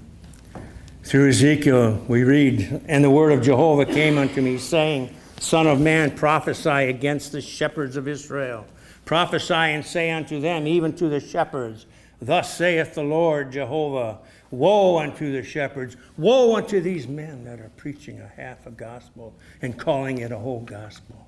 through 1.03 1.31
Ezekiel, 1.31 2.01
we 2.07 2.23
read, 2.23 2.81
And 2.87 3.03
the 3.03 3.11
word 3.11 3.33
of 3.33 3.43
Jehovah 3.43 3.87
came 3.87 4.19
unto 4.19 4.41
me, 4.41 4.57
saying, 4.57 5.13
Son 5.41 5.67
of 5.67 5.81
man, 5.81 6.13
prophesy 6.13 6.69
against 6.69 7.33
the 7.33 7.41
shepherds 7.41 7.97
of 7.97 8.07
Israel. 8.07 8.67
Prophesy 9.05 9.53
and 9.53 9.85
say 9.85 10.13
unto 10.13 10.41
them, 10.41 10.69
even 10.69 10.95
to 10.95 11.09
the 11.09 11.19
shepherds, 11.19 11.87
Thus 12.23 12.57
saith 12.57 12.95
the 12.95 13.03
Lord 13.03 13.53
Jehovah 13.53 14.21
Woe 14.53 14.99
unto 14.99 15.33
the 15.33 15.43
shepherds, 15.43 15.97
woe 16.19 16.57
unto 16.57 16.81
these 16.81 17.09
men 17.09 17.45
that 17.45 17.59
are 17.59 17.71
preaching 17.79 18.21
a 18.21 18.29
half 18.37 18.67
a 18.67 18.71
gospel 18.71 19.35
and 19.63 19.79
calling 19.79 20.19
it 20.19 20.31
a 20.31 20.39
whole 20.39 20.61
gospel 20.61 21.27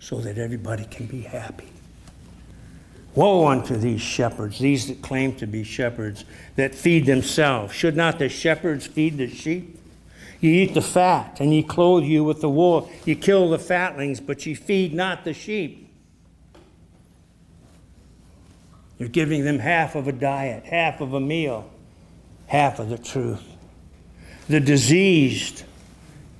so 0.00 0.18
that 0.22 0.38
everybody 0.38 0.86
can 0.86 1.04
be 1.04 1.20
happy. 1.20 1.68
Woe 3.14 3.46
unto 3.46 3.76
these 3.76 4.00
shepherds, 4.00 4.58
these 4.58 4.88
that 4.88 5.02
claim 5.02 5.34
to 5.36 5.46
be 5.46 5.64
shepherds, 5.64 6.24
that 6.56 6.74
feed 6.74 7.04
themselves. 7.04 7.74
Should 7.74 7.96
not 7.96 8.18
the 8.18 8.30
shepherds 8.30 8.86
feed 8.86 9.18
the 9.18 9.28
sheep? 9.28 9.78
You 10.40 10.50
eat 10.50 10.72
the 10.72 10.80
fat, 10.80 11.40
and 11.40 11.52
ye 11.52 11.62
clothe 11.62 12.04
you 12.04 12.24
with 12.24 12.40
the 12.40 12.48
wool. 12.48 12.90
You 13.04 13.16
kill 13.16 13.50
the 13.50 13.58
fatlings, 13.58 14.20
but 14.20 14.46
ye 14.46 14.54
feed 14.54 14.94
not 14.94 15.24
the 15.24 15.34
sheep. 15.34 15.87
You're 18.98 19.08
giving 19.08 19.44
them 19.44 19.60
half 19.60 19.94
of 19.94 20.08
a 20.08 20.12
diet, 20.12 20.64
half 20.64 21.00
of 21.00 21.14
a 21.14 21.20
meal, 21.20 21.70
half 22.46 22.78
of 22.78 22.88
the 22.88 22.98
truth. 22.98 23.44
The 24.48 24.60
diseased 24.60 25.64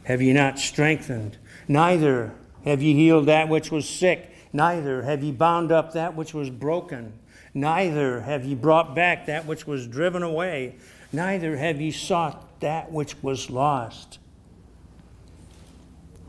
have 0.04 0.20
ye 0.20 0.32
not 0.32 0.58
strengthened, 0.58 1.36
neither 1.68 2.32
have 2.64 2.82
ye 2.82 2.94
healed 2.94 3.26
that 3.26 3.48
which 3.48 3.70
was 3.70 3.88
sick, 3.88 4.30
neither 4.52 5.02
have 5.02 5.22
ye 5.22 5.30
bound 5.30 5.70
up 5.70 5.92
that 5.92 6.16
which 6.16 6.34
was 6.34 6.50
broken, 6.50 7.12
neither 7.54 8.22
have 8.22 8.44
ye 8.44 8.54
brought 8.54 8.94
back 8.94 9.26
that 9.26 9.46
which 9.46 9.66
was 9.66 9.86
driven 9.86 10.22
away, 10.22 10.74
neither 11.12 11.56
have 11.56 11.80
ye 11.80 11.90
sought 11.90 12.60
that 12.60 12.90
which 12.90 13.22
was 13.22 13.50
lost. 13.50 14.18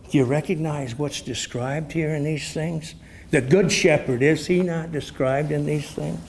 Do 0.09 0.17
you 0.17 0.25
recognize 0.25 0.97
what's 0.97 1.21
described 1.21 1.91
here 1.91 2.13
in 2.13 2.23
these 2.23 2.51
things? 2.51 2.95
The 3.31 3.41
good 3.41 3.71
shepherd, 3.71 4.23
is 4.23 4.47
he 4.47 4.61
not 4.61 4.91
described 4.91 5.51
in 5.51 5.65
these 5.65 5.89
things? 5.89 6.19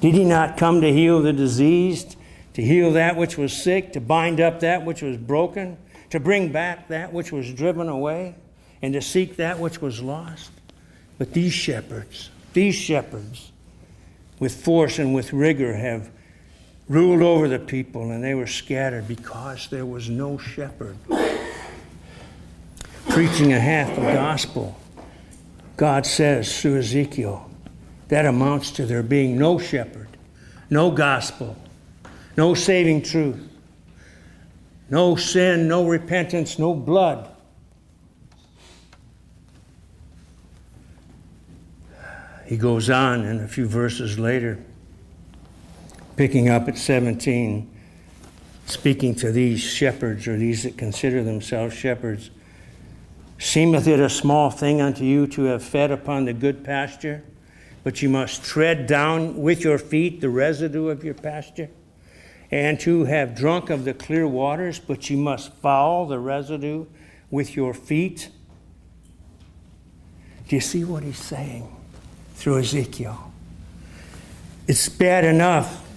Did 0.00 0.14
he 0.14 0.24
not 0.24 0.56
come 0.56 0.80
to 0.82 0.92
heal 0.92 1.22
the 1.22 1.32
diseased, 1.32 2.16
to 2.54 2.62
heal 2.62 2.92
that 2.92 3.16
which 3.16 3.38
was 3.38 3.52
sick, 3.52 3.92
to 3.94 4.00
bind 4.00 4.40
up 4.40 4.60
that 4.60 4.84
which 4.84 5.00
was 5.00 5.16
broken, 5.16 5.78
to 6.10 6.20
bring 6.20 6.52
back 6.52 6.88
that 6.88 7.12
which 7.12 7.32
was 7.32 7.52
driven 7.52 7.88
away, 7.88 8.34
and 8.82 8.92
to 8.92 9.00
seek 9.00 9.36
that 9.36 9.58
which 9.58 9.80
was 9.80 10.02
lost? 10.02 10.50
But 11.18 11.32
these 11.32 11.52
shepherds, 11.52 12.30
these 12.52 12.74
shepherds, 12.74 13.52
with 14.38 14.54
force 14.54 14.98
and 14.98 15.14
with 15.14 15.32
rigor, 15.32 15.74
have 15.74 16.10
ruled 16.88 17.22
over 17.22 17.46
the 17.46 17.58
people, 17.58 18.10
and 18.10 18.22
they 18.22 18.34
were 18.34 18.46
scattered 18.46 19.06
because 19.06 19.68
there 19.68 19.86
was 19.86 20.10
no 20.10 20.36
shepherd. 20.36 20.96
Preaching 23.08 23.52
a 23.52 23.60
half 23.60 23.96
a 23.96 24.00
gospel 24.00 24.79
God 25.80 26.04
says 26.04 26.60
through 26.60 26.80
Ezekiel, 26.80 27.50
that 28.08 28.26
amounts 28.26 28.70
to 28.72 28.84
there 28.84 29.02
being 29.02 29.38
no 29.38 29.58
shepherd, 29.58 30.08
no 30.68 30.90
gospel, 30.90 31.56
no 32.36 32.52
saving 32.52 33.00
truth, 33.00 33.40
no 34.90 35.16
sin, 35.16 35.68
no 35.68 35.86
repentance, 35.88 36.58
no 36.58 36.74
blood. 36.74 37.30
He 42.44 42.58
goes 42.58 42.90
on 42.90 43.24
in 43.24 43.40
a 43.40 43.48
few 43.48 43.66
verses 43.66 44.18
later, 44.18 44.62
picking 46.16 46.50
up 46.50 46.68
at 46.68 46.76
17, 46.76 47.70
speaking 48.66 49.14
to 49.14 49.32
these 49.32 49.60
shepherds 49.60 50.28
or 50.28 50.36
these 50.36 50.64
that 50.64 50.76
consider 50.76 51.24
themselves 51.24 51.74
shepherds. 51.74 52.28
Seemeth 53.40 53.88
it 53.88 53.98
a 53.98 54.10
small 54.10 54.50
thing 54.50 54.82
unto 54.82 55.02
you 55.02 55.26
to 55.28 55.44
have 55.44 55.64
fed 55.64 55.90
upon 55.90 56.26
the 56.26 56.34
good 56.34 56.62
pasture, 56.62 57.24
but 57.82 58.02
you 58.02 58.10
must 58.10 58.44
tread 58.44 58.86
down 58.86 59.40
with 59.40 59.64
your 59.64 59.78
feet 59.78 60.20
the 60.20 60.28
residue 60.28 60.90
of 60.90 61.02
your 61.02 61.14
pasture? 61.14 61.70
And 62.50 62.78
to 62.80 63.04
have 63.04 63.34
drunk 63.34 63.70
of 63.70 63.86
the 63.86 63.94
clear 63.94 64.28
waters, 64.28 64.78
but 64.78 65.08
you 65.08 65.16
must 65.16 65.54
foul 65.54 66.04
the 66.06 66.18
residue 66.18 66.84
with 67.30 67.56
your 67.56 67.72
feet? 67.72 68.28
Do 70.48 70.56
you 70.56 70.60
see 70.60 70.84
what 70.84 71.02
he's 71.02 71.16
saying 71.16 71.74
through 72.34 72.58
Ezekiel? 72.58 73.32
It's 74.68 74.90
bad 74.90 75.24
enough 75.24 75.88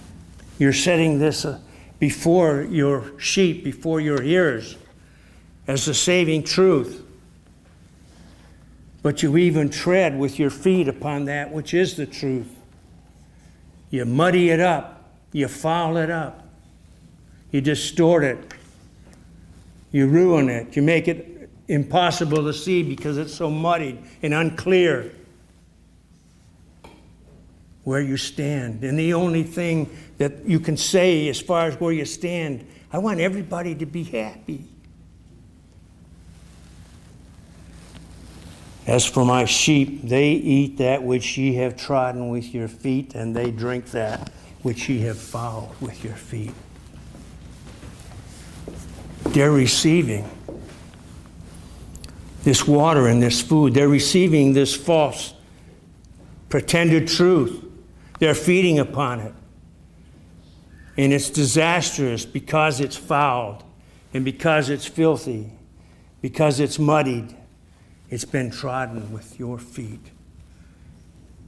you're 0.58 0.72
setting 0.72 1.18
this 1.18 1.44
uh, 1.44 1.60
before 1.98 2.62
your 2.62 3.20
sheep, 3.20 3.64
before 3.64 4.00
your 4.00 4.22
ears, 4.22 4.78
as 5.66 5.84
the 5.84 5.92
saving 5.92 6.44
truth 6.44 7.03
but 9.04 9.22
you 9.22 9.36
even 9.36 9.68
tread 9.68 10.18
with 10.18 10.38
your 10.38 10.48
feet 10.48 10.88
upon 10.88 11.26
that 11.26 11.52
which 11.52 11.74
is 11.74 11.94
the 11.94 12.06
truth. 12.06 12.48
You 13.90 14.06
muddy 14.06 14.48
it 14.48 14.60
up, 14.60 15.12
you 15.30 15.46
foul 15.46 15.98
it 15.98 16.08
up, 16.08 16.48
you 17.50 17.60
distort 17.60 18.24
it, 18.24 18.38
you 19.92 20.06
ruin 20.06 20.48
it, 20.48 20.74
you 20.74 20.80
make 20.80 21.06
it 21.06 21.50
impossible 21.68 22.44
to 22.44 22.54
see 22.54 22.82
because 22.82 23.18
it's 23.18 23.34
so 23.34 23.50
muddied 23.50 23.98
and 24.22 24.32
unclear 24.32 25.12
where 27.82 28.00
you 28.00 28.16
stand. 28.16 28.82
And 28.84 28.98
the 28.98 29.12
only 29.12 29.42
thing 29.42 29.94
that 30.16 30.46
you 30.46 30.58
can 30.58 30.78
say 30.78 31.28
as 31.28 31.42
far 31.42 31.66
as 31.66 31.78
where 31.78 31.92
you 31.92 32.06
stand, 32.06 32.66
I 32.90 32.96
want 32.96 33.20
everybody 33.20 33.74
to 33.74 33.84
be 33.84 34.04
happy. 34.04 34.64
As 38.86 39.06
for 39.06 39.24
my 39.24 39.46
sheep, 39.46 40.02
they 40.02 40.32
eat 40.32 40.76
that 40.78 41.02
which 41.02 41.38
ye 41.38 41.54
have 41.54 41.76
trodden 41.76 42.28
with 42.28 42.52
your 42.54 42.68
feet, 42.68 43.14
and 43.14 43.34
they 43.34 43.50
drink 43.50 43.90
that 43.92 44.30
which 44.62 44.88
ye 44.88 45.00
have 45.00 45.18
fouled 45.18 45.74
with 45.80 46.04
your 46.04 46.14
feet. 46.14 46.52
They're 49.28 49.50
receiving 49.50 50.28
this 52.42 52.68
water 52.68 53.06
and 53.08 53.22
this 53.22 53.40
food. 53.40 53.72
They're 53.72 53.88
receiving 53.88 54.52
this 54.52 54.76
false, 54.76 55.32
pretended 56.50 57.08
truth. 57.08 57.64
They're 58.18 58.34
feeding 58.34 58.78
upon 58.78 59.20
it. 59.20 59.34
And 60.98 61.12
it's 61.12 61.30
disastrous 61.30 62.26
because 62.26 62.80
it's 62.80 62.96
fouled, 62.96 63.64
and 64.12 64.26
because 64.26 64.68
it's 64.68 64.86
filthy, 64.86 65.50
because 66.20 66.60
it's 66.60 66.78
muddied 66.78 67.34
it's 68.14 68.24
been 68.24 68.48
trodden 68.48 69.12
with 69.12 69.40
your 69.40 69.58
feet. 69.58 70.12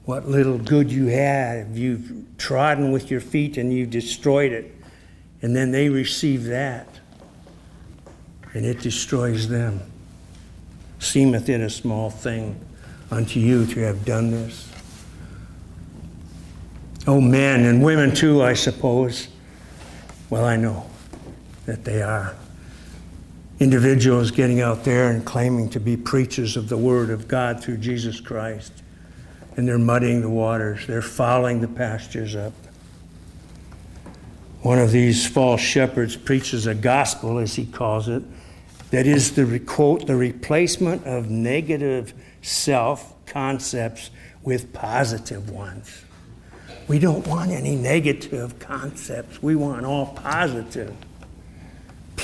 What 0.04 0.26
little 0.26 0.58
good 0.58 0.90
you 0.90 1.06
have, 1.06 1.78
you've 1.78 2.24
trodden 2.38 2.90
with 2.90 3.08
your 3.08 3.20
feet 3.20 3.56
and 3.56 3.72
you've 3.72 3.90
destroyed 3.90 4.50
it. 4.50 4.74
And 5.42 5.54
then 5.54 5.70
they 5.70 5.88
receive 5.88 6.42
that, 6.46 6.88
and 8.52 8.66
it 8.66 8.80
destroys 8.80 9.46
them. 9.48 9.80
Seemeth 10.98 11.48
it 11.48 11.60
a 11.60 11.70
small 11.70 12.10
thing 12.10 12.58
unto 13.12 13.38
you 13.38 13.64
to 13.66 13.80
have 13.82 14.04
done 14.04 14.32
this? 14.32 14.68
Oh, 17.06 17.20
men 17.20 17.64
and 17.64 17.80
women 17.80 18.12
too, 18.12 18.42
I 18.42 18.54
suppose. 18.54 19.28
Well, 20.30 20.44
I 20.44 20.56
know 20.56 20.90
that 21.66 21.84
they 21.84 22.02
are 22.02 22.34
individuals 23.58 24.30
getting 24.30 24.60
out 24.60 24.84
there 24.84 25.10
and 25.10 25.24
claiming 25.24 25.68
to 25.70 25.80
be 25.80 25.96
preachers 25.96 26.56
of 26.56 26.68
the 26.68 26.76
Word 26.76 27.10
of 27.10 27.26
God 27.26 27.62
through 27.62 27.78
Jesus 27.78 28.20
Christ. 28.20 28.72
And 29.56 29.66
they're 29.66 29.78
muddying 29.78 30.20
the 30.20 30.28
waters, 30.28 30.86
they're 30.86 31.00
fouling 31.02 31.60
the 31.60 31.68
pastures 31.68 32.36
up. 32.36 32.52
One 34.62 34.78
of 34.78 34.90
these 34.90 35.26
false 35.26 35.60
shepherds 35.60 36.16
preaches 36.16 36.66
a 36.66 36.74
gospel, 36.74 37.38
as 37.38 37.54
he 37.54 37.64
calls 37.64 38.08
it, 38.08 38.22
that 38.90 39.06
is 39.06 39.32
the 39.32 39.58
quote, 39.60 40.06
the 40.06 40.16
replacement 40.16 41.04
of 41.06 41.30
negative 41.30 42.12
self 42.42 43.14
concepts 43.26 44.10
with 44.42 44.72
positive 44.72 45.50
ones. 45.50 46.04
We 46.88 46.98
don't 46.98 47.26
want 47.26 47.50
any 47.50 47.74
negative 47.74 48.58
concepts. 48.58 49.42
We 49.42 49.56
want 49.56 49.84
all 49.84 50.06
positive 50.06 50.94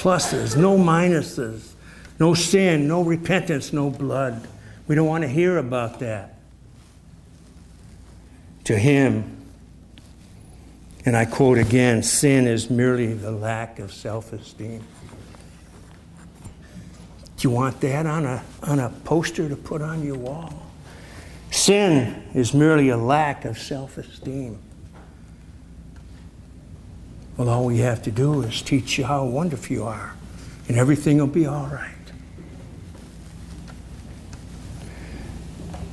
pluses, 0.02 0.56
no 0.56 0.76
minuses, 0.76 1.74
no 2.18 2.34
sin, 2.34 2.88
no 2.88 3.02
repentance, 3.04 3.72
no 3.72 3.88
blood. 3.88 4.48
We 4.88 4.96
don't 4.96 5.06
want 5.06 5.22
to 5.22 5.28
hear 5.28 5.58
about 5.58 6.00
that. 6.00 6.34
To 8.64 8.76
him, 8.76 9.36
and 11.04 11.16
I 11.16 11.24
quote 11.24 11.58
again 11.58 12.02
sin 12.02 12.48
is 12.48 12.68
merely 12.68 13.14
the 13.14 13.30
lack 13.30 13.78
of 13.78 13.92
self 13.92 14.32
esteem. 14.32 14.82
Do 17.36 17.48
you 17.48 17.50
want 17.50 17.80
that 17.80 18.04
on 18.04 18.26
a, 18.26 18.42
on 18.64 18.80
a 18.80 18.90
poster 19.04 19.48
to 19.48 19.56
put 19.56 19.82
on 19.82 20.04
your 20.04 20.16
wall? 20.16 20.66
Sin 21.52 22.24
is 22.34 22.54
merely 22.54 22.88
a 22.88 22.96
lack 22.96 23.44
of 23.44 23.56
self 23.56 23.98
esteem. 23.98 24.58
Well, 27.36 27.48
all 27.48 27.64
we 27.64 27.78
have 27.78 28.02
to 28.02 28.10
do 28.10 28.42
is 28.42 28.62
teach 28.62 28.98
you 28.98 29.04
how 29.04 29.24
wonderful 29.24 29.74
you 29.74 29.84
are, 29.84 30.14
and 30.68 30.76
everything 30.76 31.18
will 31.18 31.26
be 31.26 31.46
all 31.46 31.66
right. 31.66 31.90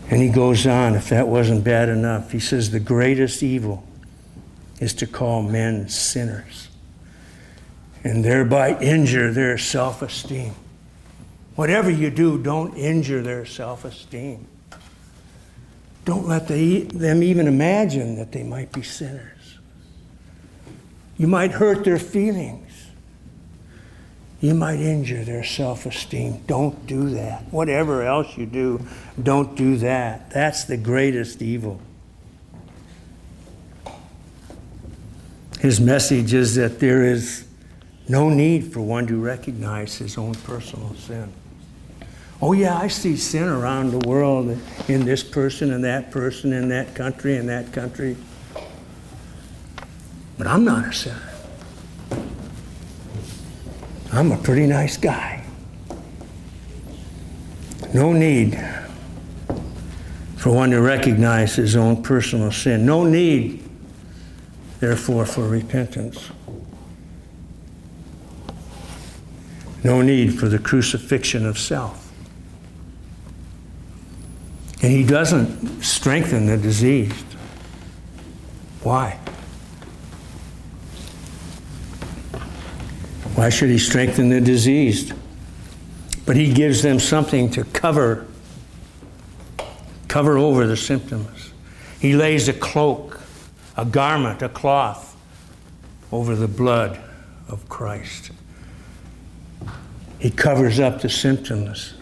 And 0.09 0.21
he 0.21 0.29
goes 0.29 0.65
on, 0.65 0.95
if 0.95 1.09
that 1.09 1.27
wasn't 1.27 1.63
bad 1.63 1.87
enough, 1.87 2.31
he 2.31 2.39
says, 2.39 2.71
The 2.71 2.79
greatest 2.79 3.43
evil 3.43 3.83
is 4.79 4.93
to 4.95 5.07
call 5.07 5.43
men 5.43 5.87
sinners 5.87 6.69
and 8.03 8.23
thereby 8.23 8.79
injure 8.79 9.31
their 9.31 9.57
self 9.57 10.01
esteem. 10.01 10.55
Whatever 11.55 11.89
you 11.89 12.09
do, 12.09 12.41
don't 12.41 12.75
injure 12.75 13.21
their 13.21 13.45
self 13.45 13.85
esteem. 13.85 14.47
Don't 16.05 16.27
let 16.27 16.47
them 16.47 17.21
even 17.21 17.47
imagine 17.47 18.15
that 18.15 18.31
they 18.31 18.43
might 18.43 18.71
be 18.71 18.81
sinners. 18.81 19.38
You 21.19 21.27
might 21.27 21.51
hurt 21.51 21.83
their 21.83 21.99
feelings. 21.99 22.65
you 24.39 24.55
might 24.55 24.79
injure 24.79 25.25
their 25.25 25.43
self 25.43 25.85
esteem. 25.85 26.41
Don't 26.47 26.87
do 26.87 27.09
that. 27.09 27.43
Whatever 27.51 28.03
else 28.03 28.37
you 28.37 28.45
do, 28.45 28.81
don't 29.21 29.53
do 29.57 29.75
that. 29.77 30.31
That's 30.31 30.63
the 30.63 30.77
greatest 30.77 31.41
evil. 31.41 31.81
His 35.59 35.81
message 35.81 36.33
is 36.33 36.55
that 36.55 36.79
there 36.79 37.03
is 37.03 37.45
no 38.07 38.29
need 38.29 38.71
for 38.71 38.79
one 38.79 39.05
to 39.07 39.21
recognize 39.21 39.97
his 39.97 40.17
own 40.17 40.35
personal 40.35 40.95
sin. 40.95 41.33
Oh, 42.41 42.53
yeah, 42.53 42.77
I 42.77 42.87
see 42.87 43.17
sin 43.17 43.49
around 43.49 43.91
the 43.91 44.07
world 44.07 44.57
in 44.87 45.03
this 45.03 45.21
person 45.21 45.73
and 45.73 45.83
that 45.83 46.11
person 46.11 46.53
in 46.53 46.69
that 46.69 46.95
country 46.95 47.35
and 47.35 47.49
that 47.49 47.73
country. 47.73 48.15
But 50.39 50.47
I'm 50.47 50.63
not 50.63 50.87
a 50.87 50.93
sinner. 50.93 51.29
I'm 54.13 54.31
a 54.31 54.37
pretty 54.37 54.65
nice 54.65 54.95
guy. 54.95 55.43
No 57.93 58.13
need 58.13 58.57
for 60.37 60.51
one 60.51 60.71
to 60.71 60.81
recognize 60.81 61.55
his 61.55 61.75
own 61.75 62.01
personal 62.01 62.53
sin. 62.53 62.85
No 62.85 63.03
need, 63.03 63.67
therefore, 64.79 65.25
for 65.25 65.45
repentance. 65.45 66.29
No 69.83 70.01
need 70.01 70.39
for 70.39 70.47
the 70.47 70.59
crucifixion 70.59 71.45
of 71.45 71.59
self. 71.59 72.13
And 74.81 74.93
he 74.93 75.03
doesn't 75.03 75.83
strengthen 75.83 76.45
the 76.45 76.55
diseased. 76.55 77.25
Why? 78.83 79.19
Why 83.39 83.47
should 83.47 83.69
he 83.69 83.77
strengthen 83.77 84.27
the 84.27 84.41
diseased? 84.41 85.13
But 86.25 86.35
he 86.35 86.51
gives 86.51 86.81
them 86.81 86.99
something 86.99 87.49
to 87.51 87.63
cover 87.63 88.27
cover 90.09 90.37
over 90.37 90.67
the 90.67 90.75
symptoms. 90.75 91.53
He 92.01 92.15
lays 92.15 92.49
a 92.49 92.53
cloak, 92.53 93.21
a 93.77 93.85
garment, 93.85 94.41
a 94.41 94.49
cloth 94.49 95.15
over 96.11 96.35
the 96.35 96.49
blood 96.49 96.99
of 97.47 97.69
Christ. 97.69 98.31
He 100.19 100.31
covers 100.31 100.77
up 100.77 100.99
the 100.99 101.07
symptoms 101.07 101.93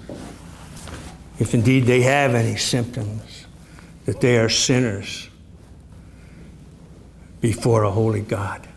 if 1.38 1.54
indeed 1.54 1.82
they 1.82 2.02
have 2.02 2.34
any 2.34 2.58
symptoms, 2.58 3.46
that 4.06 4.22
they 4.22 4.40
are 4.40 4.50
sinners 4.50 5.30
before 7.42 7.84
a 7.84 7.92
holy 7.92 8.22
God. 8.22 8.68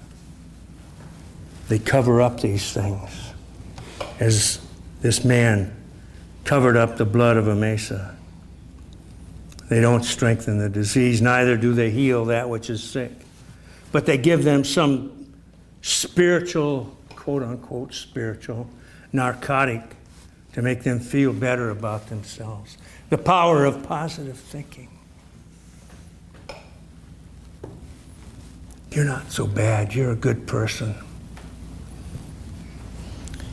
They 1.71 1.79
cover 1.79 2.21
up 2.21 2.41
these 2.41 2.73
things 2.73 3.33
as 4.19 4.61
this 5.03 5.25
man 5.25 5.73
covered 6.43 6.77
up 6.77 6.97
the 6.97 7.05
blood 7.05 7.37
of 7.37 7.47
Amasa. 7.47 8.17
They 9.69 9.81
don't 9.81 10.03
strengthen 10.03 10.59
the 10.59 10.69
disease, 10.69 11.23
neither 11.23 11.57
do 11.57 11.73
they 11.73 11.93
heal 11.93 12.25
that 12.25 12.49
which 12.49 12.71
is 12.71 12.83
sick. 12.83 13.13
But 13.93 14.05
they 14.05 14.19
give 14.19 14.43
them 14.43 14.65
some 14.65 15.33
spiritual, 15.81 16.97
quote 17.11 17.45
unquote, 17.45 17.95
spiritual 17.95 18.69
narcotic 19.13 19.83
to 20.55 20.63
make 20.63 20.83
them 20.83 20.99
feel 20.99 21.33
better 21.33 21.71
about 21.71 22.09
themselves. 22.09 22.79
The 23.11 23.19
power 23.19 23.65
of 23.65 23.85
positive 23.85 24.37
thinking. 24.37 24.89
You're 28.91 29.05
not 29.05 29.31
so 29.31 29.47
bad. 29.47 29.95
You're 29.95 30.11
a 30.11 30.17
good 30.17 30.49
person. 30.49 30.97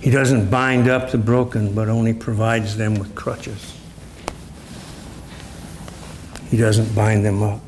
He 0.01 0.11
doesn't 0.11 0.49
bind 0.49 0.87
up 0.87 1.11
the 1.11 1.17
broken, 1.17 1.73
but 1.73 1.89
only 1.89 2.13
provides 2.13 2.77
them 2.77 2.95
with 2.95 3.15
crutches. 3.15 3.73
He 6.49 6.57
doesn't 6.57 6.93
bind 6.95 7.25
them 7.25 7.43
up. 7.43 7.61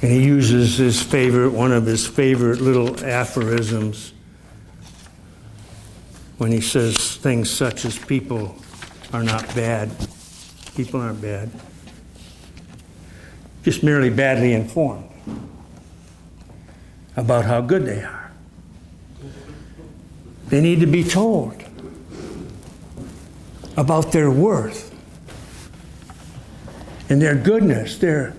And 0.00 0.10
he 0.10 0.24
uses 0.24 0.78
his 0.78 1.00
favorite, 1.00 1.50
one 1.50 1.70
of 1.70 1.86
his 1.86 2.06
favorite 2.06 2.60
little 2.60 3.04
aphorisms 3.04 4.12
when 6.38 6.50
he 6.50 6.60
says 6.60 7.16
things 7.18 7.48
such 7.48 7.84
as 7.84 7.96
people 7.96 8.56
are 9.12 9.22
not 9.22 9.46
bad. 9.54 9.90
People 10.74 11.00
aren't 11.00 11.22
bad. 11.22 11.48
Just 13.62 13.84
merely 13.84 14.10
badly 14.10 14.54
informed 14.54 15.08
about 17.16 17.44
how 17.44 17.60
good 17.60 17.86
they 17.86 18.02
are. 18.02 18.21
They 20.52 20.60
need 20.60 20.80
to 20.80 20.86
be 20.86 21.02
told 21.02 21.64
about 23.74 24.12
their 24.12 24.30
worth 24.30 24.94
and 27.08 27.22
their 27.22 27.34
goodness, 27.34 27.96
their 27.96 28.36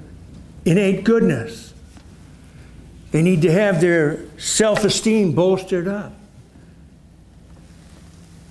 innate 0.64 1.06
goodness. 1.06 1.74
They 3.10 3.24
need 3.24 3.42
to 3.42 3.52
have 3.52 3.82
their 3.82 4.20
self 4.38 4.84
esteem 4.84 5.32
bolstered 5.32 5.88
up. 5.88 6.14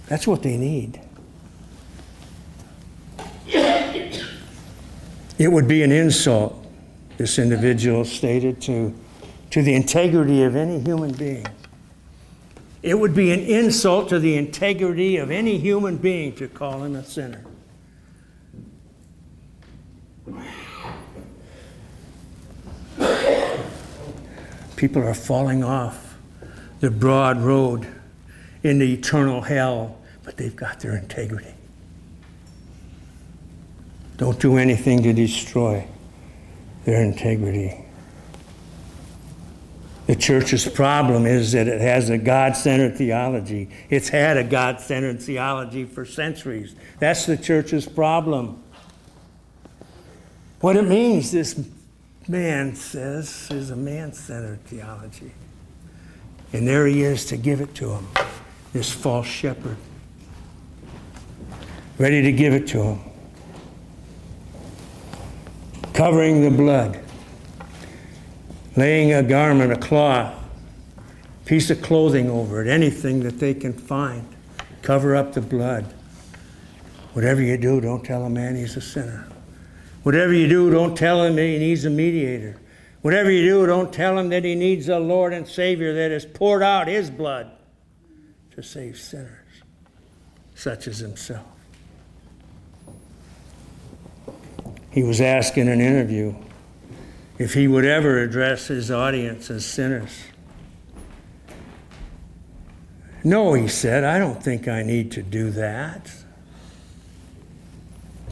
That's 0.08 0.26
what 0.26 0.42
they 0.42 0.56
need. 0.56 1.00
It 5.38 5.52
would 5.52 5.68
be 5.68 5.84
an 5.84 5.92
insult, 5.92 6.66
this 7.16 7.38
individual 7.38 8.04
stated, 8.04 8.60
to, 8.62 8.92
to 9.50 9.62
the 9.62 9.74
integrity 9.74 10.42
of 10.42 10.56
any 10.56 10.80
human 10.80 11.12
being. 11.12 11.46
It 12.82 12.98
would 12.98 13.14
be 13.14 13.30
an 13.30 13.40
insult 13.40 14.08
to 14.08 14.18
the 14.18 14.36
integrity 14.36 15.16
of 15.16 15.30
any 15.30 15.58
human 15.58 15.96
being 15.96 16.34
to 16.36 16.48
call 16.48 16.82
him 16.82 16.96
a 16.96 17.04
sinner. 17.04 17.44
People 24.76 25.02
are 25.02 25.14
falling 25.14 25.62
off 25.62 26.18
the 26.80 26.90
broad 26.90 27.38
road 27.38 27.86
into 28.64 28.84
eternal 28.84 29.42
hell 29.42 29.96
but 30.24 30.36
they've 30.36 30.56
got 30.56 30.80
their 30.80 30.96
integrity. 30.96 31.54
Don't 34.16 34.38
do 34.38 34.56
anything 34.56 35.02
to 35.02 35.12
destroy 35.12 35.86
their 36.84 37.02
integrity. 37.02 37.81
The 40.06 40.16
church's 40.16 40.68
problem 40.68 41.26
is 41.26 41.52
that 41.52 41.68
it 41.68 41.80
has 41.80 42.10
a 42.10 42.18
God 42.18 42.56
centered 42.56 42.96
theology. 42.96 43.70
It's 43.88 44.08
had 44.08 44.36
a 44.36 44.44
God 44.44 44.80
centered 44.80 45.22
theology 45.22 45.84
for 45.84 46.04
centuries. 46.04 46.74
That's 46.98 47.26
the 47.26 47.36
church's 47.36 47.86
problem. 47.86 48.62
What 50.60 50.76
it 50.76 50.88
means, 50.88 51.30
this 51.30 51.60
man 52.26 52.74
says, 52.74 53.48
is 53.50 53.70
a 53.70 53.76
man 53.76 54.12
centered 54.12 54.64
theology. 54.64 55.32
And 56.52 56.66
there 56.66 56.86
he 56.86 57.02
is 57.02 57.24
to 57.26 57.36
give 57.36 57.60
it 57.60 57.74
to 57.76 57.90
him, 57.90 58.08
this 58.72 58.90
false 58.90 59.26
shepherd 59.26 59.76
ready 62.02 62.22
to 62.22 62.32
give 62.32 62.52
it 62.52 62.66
to 62.66 62.82
him. 62.82 63.00
Covering 65.94 66.42
the 66.42 66.50
blood, 66.50 67.00
laying 68.76 69.12
a 69.12 69.22
garment, 69.22 69.72
a 69.72 69.76
cloth, 69.76 70.34
piece 71.44 71.70
of 71.70 71.82
clothing 71.82 72.30
over 72.30 72.62
it, 72.62 72.68
anything 72.68 73.20
that 73.20 73.38
they 73.38 73.54
can 73.54 73.72
find. 73.72 74.26
Cover 74.82 75.14
up 75.14 75.32
the 75.32 75.40
blood. 75.40 75.92
Whatever 77.12 77.42
you 77.42 77.56
do, 77.56 77.80
don't 77.80 78.04
tell 78.04 78.24
a 78.24 78.30
man 78.30 78.56
he's 78.56 78.76
a 78.76 78.80
sinner. 78.80 79.28
Whatever 80.02 80.32
you 80.32 80.48
do, 80.48 80.70
don't 80.70 80.96
tell 80.96 81.22
him 81.22 81.36
that 81.36 81.42
he 81.42 81.58
needs 81.58 81.84
a 81.84 81.90
mediator. 81.90 82.58
Whatever 83.02 83.30
you 83.30 83.42
do, 83.42 83.66
don't 83.66 83.92
tell 83.92 84.18
him 84.18 84.28
that 84.30 84.44
he 84.44 84.54
needs 84.54 84.88
a 84.88 84.98
Lord 84.98 85.32
and 85.32 85.46
Savior 85.46 85.92
that 85.94 86.10
has 86.10 86.24
poured 86.24 86.62
out 86.62 86.88
his 86.88 87.10
blood 87.10 87.50
to 88.52 88.62
save 88.62 88.98
sinners, 88.98 89.48
such 90.54 90.86
as 90.88 90.98
himself. 90.98 91.46
He 94.90 95.02
was 95.02 95.20
asked 95.20 95.56
in 95.56 95.68
an 95.68 95.80
interview 95.80 96.34
if 97.42 97.54
he 97.54 97.66
would 97.66 97.84
ever 97.84 98.18
address 98.18 98.68
his 98.68 98.90
audience 98.90 99.50
as 99.50 99.66
sinners. 99.66 100.22
No, 103.24 103.54
he 103.54 103.68
said, 103.68 104.04
I 104.04 104.18
don't 104.18 104.42
think 104.42 104.68
I 104.68 104.82
need 104.82 105.10
to 105.12 105.22
do 105.22 105.50
that. 105.50 106.10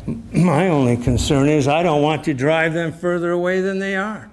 My 0.33 0.69
only 0.69 0.97
concern 0.97 1.49
is 1.49 1.67
I 1.67 1.83
don't 1.83 2.03
want 2.03 2.25
to 2.25 2.35
drive 2.35 2.73
them 2.73 2.93
further 2.93 3.33
away 3.33 3.61
than 3.61 3.81
they 3.81 3.97
are. 3.97 4.31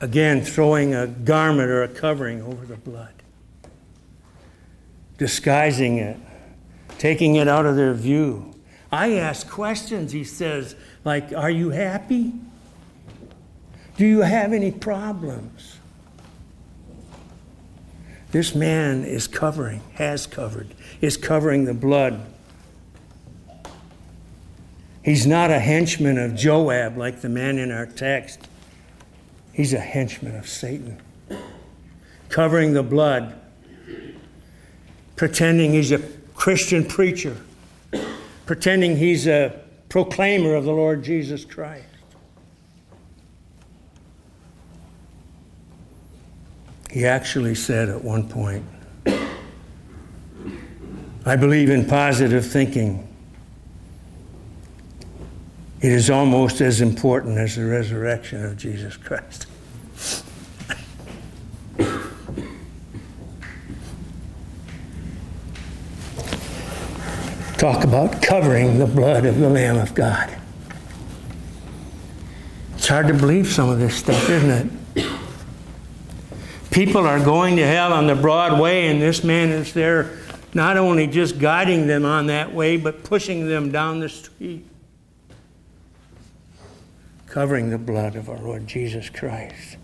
Again, 0.00 0.42
throwing 0.42 0.94
a 0.94 1.06
garment 1.06 1.70
or 1.70 1.82
a 1.82 1.88
covering 1.88 2.42
over 2.42 2.66
the 2.66 2.76
blood, 2.76 3.14
disguising 5.18 5.98
it, 5.98 6.18
taking 6.98 7.36
it 7.36 7.48
out 7.48 7.66
of 7.66 7.76
their 7.76 7.94
view 7.94 8.54
I 8.94 9.14
ask 9.14 9.50
questions, 9.50 10.12
he 10.12 10.22
says, 10.22 10.76
like, 11.04 11.32
Are 11.32 11.50
you 11.50 11.70
happy? 11.70 12.32
Do 13.96 14.06
you 14.06 14.22
have 14.22 14.52
any 14.52 14.72
problems? 14.72 15.78
This 18.32 18.54
man 18.54 19.04
is 19.04 19.28
covering, 19.28 19.80
has 19.94 20.26
covered, 20.26 20.74
is 21.00 21.16
covering 21.16 21.66
the 21.66 21.74
blood. 21.74 22.26
He's 25.04 25.24
not 25.24 25.52
a 25.52 25.60
henchman 25.60 26.18
of 26.18 26.34
Joab 26.34 26.96
like 26.96 27.20
the 27.20 27.28
man 27.28 27.58
in 27.58 27.70
our 27.70 27.86
text. 27.86 28.48
He's 29.52 29.72
a 29.72 29.78
henchman 29.78 30.34
of 30.34 30.48
Satan. 30.48 31.00
Covering 32.28 32.72
the 32.72 32.82
blood, 32.82 33.38
pretending 35.14 35.72
he's 35.72 35.92
a 35.92 36.00
Christian 36.34 36.84
preacher, 36.84 37.36
pretending 38.46 38.96
he's 38.96 39.28
a 39.28 39.60
proclaimer 39.88 40.56
of 40.56 40.64
the 40.64 40.72
Lord 40.72 41.04
Jesus 41.04 41.44
Christ. 41.44 41.86
He 46.94 47.04
actually 47.06 47.56
said 47.56 47.88
at 47.88 48.04
one 48.04 48.28
point, 48.28 48.64
I 51.26 51.34
believe 51.34 51.68
in 51.68 51.86
positive 51.86 52.46
thinking. 52.46 53.08
It 55.80 55.90
is 55.90 56.08
almost 56.08 56.60
as 56.60 56.80
important 56.80 57.36
as 57.36 57.56
the 57.56 57.64
resurrection 57.64 58.44
of 58.44 58.56
Jesus 58.56 58.96
Christ. 58.96 59.46
Talk 67.58 67.82
about 67.82 68.22
covering 68.22 68.78
the 68.78 68.86
blood 68.86 69.26
of 69.26 69.40
the 69.40 69.50
Lamb 69.50 69.78
of 69.78 69.96
God. 69.96 70.32
It's 72.76 72.86
hard 72.86 73.08
to 73.08 73.14
believe 73.14 73.48
some 73.48 73.68
of 73.68 73.80
this 73.80 73.96
stuff, 73.96 74.30
isn't 74.30 74.50
it? 74.50 74.83
People 76.74 77.06
are 77.06 77.24
going 77.24 77.54
to 77.54 77.64
hell 77.64 77.92
on 77.92 78.08
the 78.08 78.16
broad 78.16 78.58
way, 78.58 78.88
and 78.88 79.00
this 79.00 79.22
man 79.22 79.50
is 79.50 79.72
there 79.72 80.18
not 80.54 80.76
only 80.76 81.06
just 81.06 81.38
guiding 81.38 81.86
them 81.86 82.04
on 82.04 82.26
that 82.26 82.52
way, 82.52 82.76
but 82.76 83.04
pushing 83.04 83.46
them 83.46 83.70
down 83.70 84.00
the 84.00 84.08
street, 84.08 84.66
covering 87.28 87.70
the 87.70 87.78
blood 87.78 88.16
of 88.16 88.28
our 88.28 88.38
Lord 88.38 88.66
Jesus 88.66 89.08
Christ. 89.08 89.76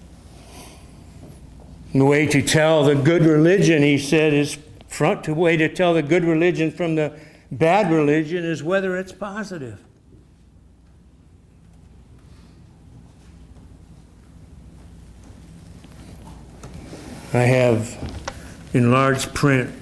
And 1.92 2.00
the 2.00 2.07
way 2.07 2.26
to 2.26 2.42
tell 2.42 2.83
the 2.83 2.96
good 2.96 3.22
religion, 3.22 3.85
he 3.85 3.96
said, 3.96 4.35
is 4.35 4.59
front 4.88 5.22
to 5.24 5.33
way 5.33 5.57
to 5.59 5.72
tell 5.72 5.94
the 5.94 6.03
good 6.03 6.24
religion 6.24 6.72
from 6.72 6.96
the 6.96 7.16
bad 7.53 7.92
religion 7.92 8.44
is 8.44 8.64
whether 8.64 8.96
it's 8.96 9.12
positive. 9.12 9.79
I 17.32 17.42
have 17.42 17.96
in 18.72 18.90
large 18.90 19.32
print 19.32 19.72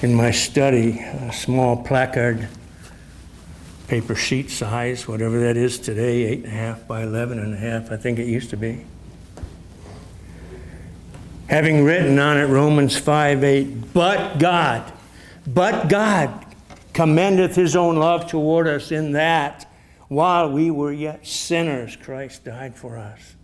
in 0.00 0.14
my 0.14 0.30
study 0.30 0.98
a 0.98 1.30
small 1.30 1.76
placard, 1.76 2.48
paper 3.86 4.14
sheet 4.14 4.50
size, 4.50 5.06
whatever 5.06 5.38
that 5.40 5.58
is 5.58 5.78
today, 5.78 6.24
eight 6.24 6.44
and 6.44 6.46
a 6.46 6.56
half 6.56 6.88
by 6.88 7.02
eleven 7.02 7.38
and 7.38 7.52
a 7.52 7.56
half, 7.58 7.92
I 7.92 7.98
think 7.98 8.18
it 8.18 8.26
used 8.26 8.48
to 8.50 8.56
be. 8.56 8.86
Having 11.48 11.84
written 11.84 12.18
on 12.18 12.38
it 12.38 12.46
Romans 12.46 12.96
5 12.96 13.44
8, 13.44 13.92
but 13.92 14.38
God, 14.38 14.90
but 15.46 15.88
God 15.88 16.46
commendeth 16.94 17.54
his 17.54 17.76
own 17.76 17.96
love 17.96 18.26
toward 18.26 18.66
us 18.66 18.90
in 18.90 19.12
that 19.12 19.70
while 20.08 20.50
we 20.50 20.70
were 20.70 20.92
yet 20.92 21.26
sinners, 21.26 21.94
Christ 21.94 22.44
died 22.44 22.74
for 22.74 22.96
us. 22.96 23.35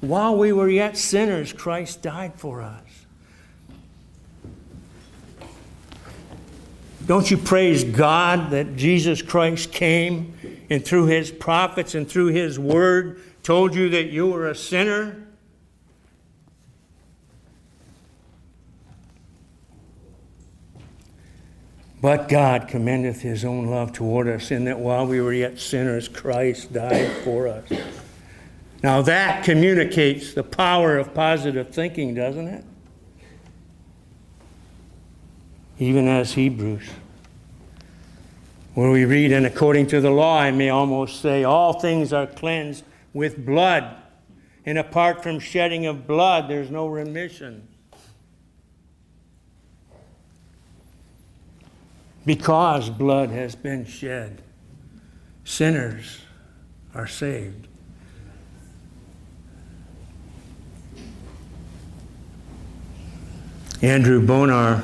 While 0.00 0.36
we 0.36 0.52
were 0.52 0.68
yet 0.68 0.96
sinners, 0.96 1.52
Christ 1.52 2.02
died 2.02 2.34
for 2.36 2.62
us. 2.62 2.82
Don't 7.04 7.30
you 7.30 7.38
praise 7.38 7.84
God 7.84 8.50
that 8.50 8.76
Jesus 8.76 9.22
Christ 9.22 9.72
came 9.72 10.66
and 10.68 10.84
through 10.84 11.06
his 11.06 11.30
prophets 11.30 11.94
and 11.94 12.08
through 12.08 12.26
his 12.26 12.58
word 12.58 13.22
told 13.42 13.74
you 13.74 13.88
that 13.88 14.10
you 14.10 14.26
were 14.26 14.48
a 14.48 14.54
sinner? 14.54 15.24
But 22.00 22.28
God 22.28 22.68
commendeth 22.68 23.22
his 23.22 23.44
own 23.44 23.66
love 23.66 23.92
toward 23.92 24.28
us 24.28 24.50
in 24.52 24.66
that 24.66 24.78
while 24.78 25.06
we 25.06 25.20
were 25.20 25.32
yet 25.32 25.58
sinners, 25.58 26.08
Christ 26.08 26.72
died 26.72 27.10
for 27.24 27.48
us. 27.48 27.68
Now 28.82 29.02
that 29.02 29.44
communicates 29.44 30.34
the 30.34 30.44
power 30.44 30.98
of 30.98 31.12
positive 31.12 31.70
thinking, 31.70 32.14
doesn't 32.14 32.46
it? 32.46 32.64
Even 35.80 36.06
as 36.08 36.32
Hebrews, 36.32 36.88
where 38.74 38.90
we 38.90 39.04
read, 39.04 39.32
and 39.32 39.46
according 39.46 39.88
to 39.88 40.00
the 40.00 40.10
law, 40.10 40.38
I 40.38 40.50
may 40.50 40.70
almost 40.70 41.20
say, 41.20 41.44
all 41.44 41.80
things 41.80 42.12
are 42.12 42.26
cleansed 42.26 42.84
with 43.12 43.44
blood. 43.44 43.96
And 44.64 44.76
apart 44.76 45.22
from 45.22 45.40
shedding 45.40 45.86
of 45.86 46.06
blood, 46.06 46.48
there's 46.48 46.70
no 46.70 46.86
remission. 46.86 47.66
Because 52.26 52.90
blood 52.90 53.30
has 53.30 53.54
been 53.56 53.86
shed, 53.86 54.42
sinners 55.44 56.20
are 56.94 57.06
saved. 57.06 57.66
Andrew 63.82 64.20
Bonar, 64.20 64.82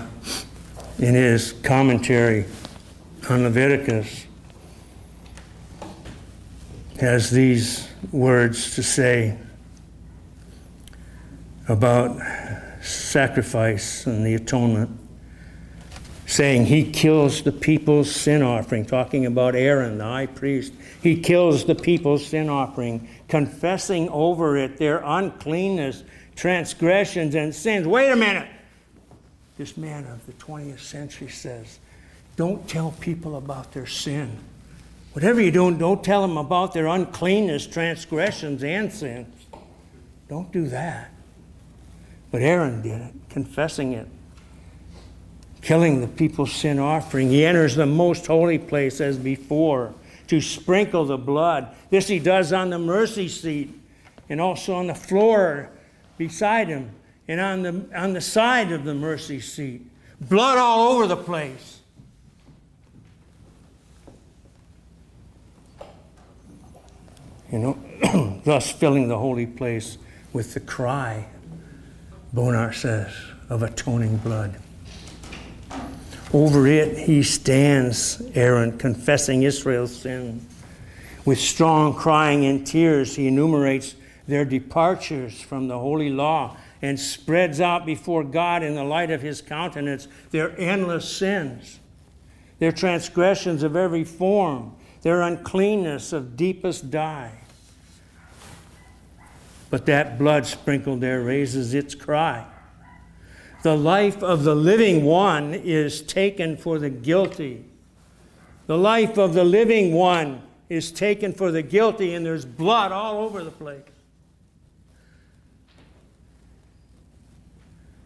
in 1.01 1.15
his 1.15 1.53
commentary 1.65 2.45
on 3.29 3.43
Leviticus, 3.43 4.27
has 7.01 7.29
these 7.33 7.89
words 8.13 8.77
to 8.77 8.85
say 8.85 9.37
about 11.69 12.21
sacrifice 12.83 14.07
and 14.07 14.25
the 14.25 14.35
atonement, 14.35 14.97
saying 16.27 16.67
he 16.67 16.89
kills 16.89 17.43
the 17.43 17.51
people's 17.51 18.09
sin 18.09 18.43
offering, 18.43 18.87
talking 18.87 19.27
about 19.27 19.57
Aaron, 19.57 19.99
the 19.99 20.05
high 20.05 20.27
priest. 20.27 20.73
He 21.03 21.21
kills 21.21 21.65
the 21.65 21.75
people's 21.75 22.25
sin 22.25 22.49
offering, 22.49 23.09
confessing 23.27 24.09
over 24.11 24.57
it 24.57 24.77
their 24.77 25.03
uncleanness, 25.05 26.05
transgressions, 26.37 27.35
and 27.35 27.53
sins. 27.53 27.89
Wait 27.89 28.11
a 28.11 28.17
minute 28.17 28.49
this 29.57 29.77
man 29.77 30.07
of 30.07 30.25
the 30.27 30.33
20th 30.33 30.81
century 30.81 31.29
says, 31.29 31.79
don't 32.37 32.69
tell 32.69 32.93
people 33.01 33.37
about 33.37 33.73
their 33.73 33.87
sin. 33.87 34.37
Whatever 35.13 35.41
you 35.41 35.53
do, 35.53 35.77
don't 35.77 36.03
tell 36.03 36.23
them 36.23 36.37
about 36.37 36.75
their 36.75 36.87
uncleanness, 36.89 37.67
transgressions, 37.67 38.65
and 38.65 38.93
sins. 38.93 39.47
Don't 40.29 40.51
do 40.51 40.67
that. 40.69 41.11
But 42.33 42.43
Aaron 42.43 42.83
did 42.83 43.01
it, 43.01 43.15
confessing 43.31 43.93
it, 43.93 44.09
killing 45.63 46.01
the 46.01 46.09
people's 46.09 46.53
sin 46.53 46.81
offering. 46.81 47.29
He 47.29 47.45
enters 47.45 47.77
the 47.77 47.87
most 47.87 48.27
holy 48.27 48.59
place 48.59 49.01
as 49.01 49.17
before 49.17 49.95
to 50.27 50.41
sprinkle 50.41 51.05
the 51.05 51.19
blood. 51.19 51.69
This 51.91 52.09
he 52.09 52.19
does 52.19 52.53
on 52.53 52.71
the 52.71 52.79
mercy 52.79 53.29
seat 53.29 53.73
and 54.29 54.41
also 54.41 54.75
on 54.75 54.89
the 54.89 54.95
floor 54.95 55.71
beside 56.19 56.67
him 56.67 56.91
and 57.29 57.41
on 57.41 57.63
the, 57.63 57.87
on 57.95 58.13
the 58.13 58.21
side 58.21 58.73
of 58.73 58.85
the 58.85 58.95
mercy 58.95 59.41
seat. 59.41 59.83
Blood 60.21 60.59
all 60.59 60.93
over 60.93 61.07
the 61.07 61.17
place. 61.17 61.81
You 67.51 67.59
know, 67.59 68.41
thus 68.45 68.71
filling 68.71 69.09
the 69.09 69.19
holy 69.19 69.47
place 69.47 69.99
with 70.33 70.55
the 70.55 70.61
cry, 70.61 71.27
Bonar 72.33 72.73
says, 72.73 73.15
of 73.49 73.63
atoning 73.63 74.17
blood. 74.19 74.57
Over 76.33 76.67
it 76.67 76.99
he 76.99 77.23
stands, 77.23 78.21
Aaron, 78.35 78.77
confessing 78.77 79.45
Israel's 79.45 79.95
sin. 79.95 80.45
With 81.25 81.39
strong 81.39 81.95
crying 81.95 82.45
and 82.45 82.67
tears, 82.67 83.15
he 83.15 83.29
enumerates 83.29 83.95
their 84.27 84.45
departures 84.45 85.41
from 85.41 85.69
the 85.69 85.79
holy 85.79 86.11
law 86.11 86.57
and 86.85 87.01
spreads 87.01 87.63
out 87.63 87.87
before 87.87 88.23
God 88.23 88.63
in 88.63 88.75
the 88.75 88.85
light 88.85 89.11
of 89.11 89.23
his 89.23 89.41
countenance 89.41 90.07
their 90.33 90.55
endless 90.61 91.11
sins, 91.11 91.81
their 92.59 92.73
transgressions 92.73 93.63
of 93.63 93.75
every 93.75 94.05
form, 94.05 94.77
their 95.01 95.23
uncleanness 95.23 96.13
of 96.13 96.37
deepest 96.37 96.91
dye. 96.91 97.41
But 99.71 99.87
that 99.87 100.19
blood 100.19 100.45
sprinkled 100.45 101.01
there 101.01 101.23
raises 101.23 101.73
its 101.73 101.95
cry. 101.95 102.45
The 103.63 103.79
life 103.79 104.23
of 104.23 104.45
the 104.45 104.55
living 104.55 105.07
one 105.07 105.55
is 105.55 106.03
taken 106.03 106.55
for 106.55 106.79
the 106.79 106.91
guilty. 106.91 107.65
The 108.67 108.77
life 108.77 109.17
of 109.17 109.33
the 109.33 109.45
living 109.45 109.95
one 109.95 110.43
is 110.69 110.93
taken 110.93 111.33
for 111.33 111.51
the 111.51 111.63
guilty, 111.63 112.13
and 112.13 112.27
there's 112.27 112.45
blood 112.45 112.93
all 112.93 113.25
over 113.25 113.43
the 113.43 113.51
place. 113.51 113.94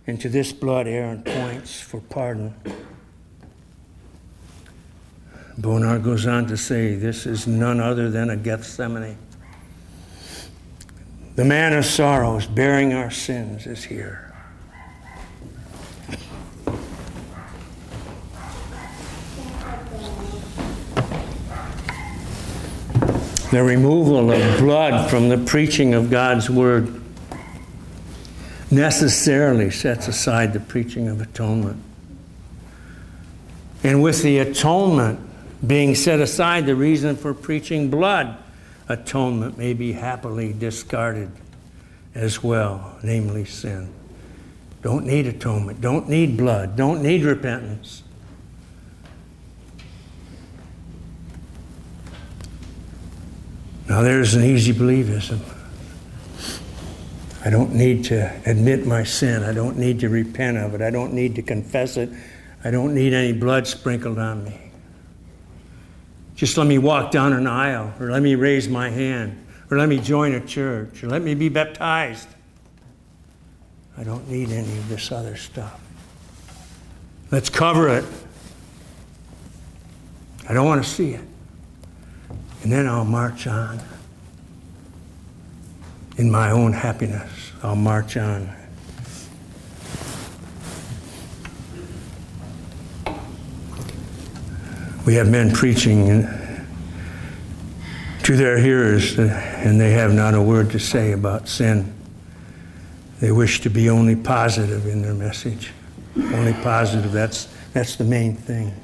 And 0.09 0.19
to 0.23 0.31
this 0.31 0.55
blood 0.55 0.89
Aaron 0.89 1.23
points 1.23 1.83
for 1.83 2.01
pardon. 2.01 2.55
Bonar 5.59 5.99
goes 5.99 6.27
on 6.27 6.47
to 6.47 6.57
say, 6.57 6.95
This 6.95 7.27
is 7.27 7.47
none 7.47 7.79
other 7.79 8.11
than 8.11 8.31
a 8.31 8.37
Gethsemane. 8.37 9.19
The 11.37 11.45
man 11.45 11.75
of 11.75 11.85
sorrows, 11.85 12.47
bearing 12.47 12.95
our 12.95 13.11
sins, 13.11 13.67
is 13.67 13.85
here. 13.85 14.35
The 23.51 23.63
removal 23.63 24.31
of 24.31 24.59
blood 24.59 25.11
from 25.11 25.29
the 25.29 25.37
preaching 25.37 25.93
of 25.93 26.09
God's 26.09 26.49
word 26.49 27.08
necessarily 28.71 29.71
sets 29.71 30.09
aside 30.09 30.53
the 30.53 30.61
preaching 30.61 31.09
of 31.09 31.21
atonement. 31.21 31.83
And 33.83 34.03
with 34.03 34.23
the 34.23 34.39
atonement 34.39 35.21
being 35.67 35.95
set 35.95 36.21
aside, 36.21 36.67
the 36.67 36.75
reason 36.75 37.17
for 37.17 37.33
preaching 37.33 37.91
blood 37.91 38.37
atonement 38.89 39.59
may 39.59 39.73
be 39.75 39.93
happily 39.93 40.53
discarded 40.53 41.31
as 42.15 42.43
well, 42.43 42.99
namely 43.03 43.45
sin. 43.45 43.93
Don't 44.83 45.07
need 45.07 45.27
atonement, 45.27 45.81
don't 45.81 46.09
need 46.09 46.37
blood, 46.37 46.77
don't 46.77 47.03
need 47.03 47.25
repentance. 47.25 48.03
Now, 53.89 54.03
there's 54.03 54.35
an 54.35 54.45
easy 54.45 54.73
believism. 54.73 55.41
I 57.49 57.51
don't 57.51 57.75
need 57.75 58.05
to 58.05 58.31
admit 58.45 58.87
my 58.87 59.05
sin. 59.05 59.43
I 59.43 59.55
don't 59.55 59.79
need 59.79 60.01
to 60.01 60.11
repent 60.11 60.59
of 60.59 60.75
it. 60.75 60.83
I 60.83 60.91
don't 60.91 61.15
need 61.15 61.35
to 61.37 61.43
confess 61.43 61.97
it. 61.97 62.11
I 62.63 62.71
don't 62.71 62.95
need 62.95 63.15
any 63.15 63.33
blood 63.33 63.67
sprinkled 63.67 64.19
on 64.19 64.45
me. 64.45 64.71
Just 66.35 66.59
let 66.59 66.67
me 66.67 66.77
walk 66.77 67.11
down 67.11 67.33
an 67.33 67.47
aisle, 67.47 67.95
or 67.99 68.11
let 68.11 68.21
me 68.21 68.35
raise 68.35 68.69
my 68.69 68.91
hand, 68.91 69.47
or 69.71 69.79
let 69.79 69.89
me 69.89 69.99
join 69.99 70.35
a 70.35 70.47
church, 70.47 71.03
or 71.03 71.09
let 71.09 71.23
me 71.23 71.33
be 71.35 71.49
baptized. 71.49 72.29
I 73.97 74.05
don't 74.05 74.29
need 74.29 74.51
any 74.51 74.77
of 74.77 74.87
this 74.91 75.11
other 75.11 75.35
stuff. 75.35 75.81
Let's 77.31 77.49
cover 77.49 77.89
it. 77.89 78.05
I 80.47 80.53
don't 80.53 80.67
want 80.67 80.85
to 80.85 80.91
see 80.91 81.13
it. 81.13 81.25
And 82.63 82.71
then 82.71 82.87
I'll 82.87 83.07
march 83.07 83.47
on. 83.47 83.81
In 86.19 86.33
my 86.33 86.51
own 86.51 86.73
happiness, 86.73 87.53
I'll 87.63 87.77
march 87.77 88.17
on. 88.17 88.53
We 95.07 95.15
have 95.15 95.31
men 95.31 95.53
preaching 95.53 96.27
to 98.25 98.37
their 98.37 98.59
hearers, 98.59 99.17
and 99.17 99.81
they 99.81 99.93
have 99.93 100.13
not 100.13 100.35
a 100.35 100.43
word 100.43 100.73
to 100.73 100.81
say 100.81 101.13
about 101.13 101.49
sin. 101.49 101.95
They 103.21 103.31
wish 103.31 103.61
to 103.61 103.71
be 103.71 103.89
only 103.89 104.17
positive 104.17 104.87
in 104.87 105.03
their 105.03 105.15
message. 105.15 105.71
Only 106.17 106.53
positive. 106.53 107.13
That's, 107.13 107.49
that's 107.73 107.95
the 107.95 108.05
main 108.05 108.35
thing. 108.35 108.75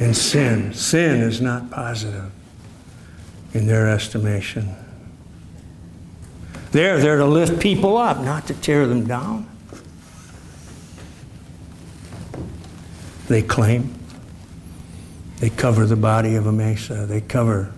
And 0.00 0.16
sin, 0.16 0.74
sin 0.74 1.20
is 1.20 1.40
not 1.40 1.70
positive 1.70 2.32
in 3.54 3.68
their 3.68 3.88
estimation. 3.88 4.74
They're 6.72 6.98
there 6.98 7.16
to 7.16 7.26
lift 7.26 7.60
people 7.60 7.96
up, 7.96 8.18
not 8.18 8.46
to 8.46 8.54
tear 8.54 8.86
them 8.86 9.06
down. 9.06 9.48
They 13.28 13.42
claim. 13.42 13.94
They 15.38 15.50
cover 15.50 15.86
the 15.86 15.96
body 15.96 16.34
of 16.34 16.46
Amasa. 16.46 17.06
They 17.06 17.20
cover 17.20 17.72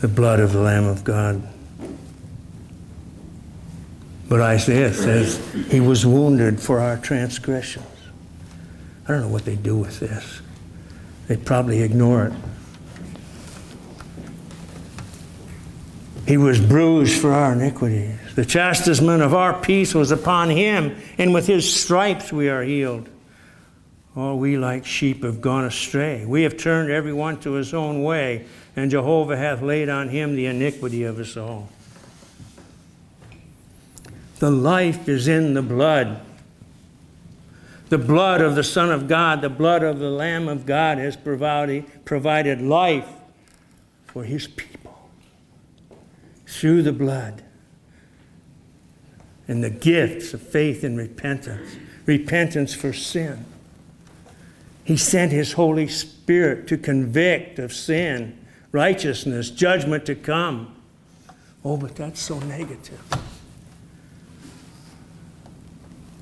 the 0.00 0.08
blood 0.08 0.40
of 0.40 0.52
the 0.52 0.60
Lamb 0.60 0.84
of 0.84 1.04
God. 1.04 1.42
But 4.28 4.40
Isaiah 4.40 4.92
says 4.92 5.40
he 5.70 5.80
was 5.80 6.04
wounded 6.04 6.60
for 6.60 6.80
our 6.80 6.96
transgressions. 6.96 7.86
I 9.06 9.12
don't 9.12 9.20
know 9.20 9.28
what 9.28 9.44
they 9.44 9.54
do 9.54 9.76
with 9.76 10.00
this. 10.00 10.40
They 11.28 11.36
probably 11.36 11.82
ignore 11.82 12.26
it. 12.26 12.32
He 16.26 16.36
was 16.36 16.60
bruised 16.60 17.20
for 17.20 17.32
our 17.32 17.52
iniquities. 17.52 18.18
The 18.34 18.44
chastisement 18.44 19.22
of 19.22 19.32
our 19.32 19.60
peace 19.60 19.94
was 19.94 20.10
upon 20.10 20.50
him, 20.50 20.96
and 21.18 21.32
with 21.32 21.46
his 21.46 21.72
stripes 21.72 22.32
we 22.32 22.48
are 22.48 22.62
healed. 22.62 23.08
All 24.16 24.36
we 24.36 24.56
like 24.56 24.84
sheep 24.84 25.22
have 25.22 25.40
gone 25.40 25.64
astray. 25.64 26.24
We 26.24 26.42
have 26.42 26.56
turned 26.56 26.90
every 26.90 27.12
one 27.12 27.38
to 27.40 27.52
his 27.52 27.72
own 27.72 28.02
way, 28.02 28.46
and 28.74 28.90
Jehovah 28.90 29.36
hath 29.36 29.62
laid 29.62 29.88
on 29.88 30.08
him 30.08 30.34
the 30.34 30.46
iniquity 30.46 31.04
of 31.04 31.20
us 31.20 31.36
all. 31.36 31.68
The 34.40 34.50
life 34.50 35.08
is 35.08 35.28
in 35.28 35.54
the 35.54 35.62
blood. 35.62 36.20
The 37.88 37.98
blood 37.98 38.40
of 38.40 38.56
the 38.56 38.64
Son 38.64 38.90
of 38.90 39.06
God, 39.06 39.42
the 39.42 39.48
blood 39.48 39.84
of 39.84 40.00
the 40.00 40.10
Lamb 40.10 40.48
of 40.48 40.66
God 40.66 40.98
has 40.98 41.16
provided, 41.16 42.04
provided 42.04 42.60
life 42.60 43.08
for 44.06 44.24
his 44.24 44.48
people 44.48 44.75
through 46.56 46.82
the 46.82 46.92
blood 46.92 47.42
and 49.48 49.62
the 49.62 49.70
gifts 49.70 50.34
of 50.34 50.40
faith 50.40 50.82
and 50.82 50.96
repentance, 50.96 51.76
repentance 52.06 52.74
for 52.74 52.92
sin. 52.92 53.44
He 54.84 54.96
sent 54.96 55.32
his 55.32 55.52
Holy 55.52 55.88
Spirit 55.88 56.66
to 56.68 56.78
convict 56.78 57.58
of 57.58 57.72
sin, 57.72 58.38
righteousness, 58.72 59.50
judgment 59.50 60.06
to 60.06 60.14
come. 60.14 60.74
Oh, 61.64 61.76
but 61.76 61.96
that's 61.96 62.20
so 62.20 62.38
negative. 62.38 63.02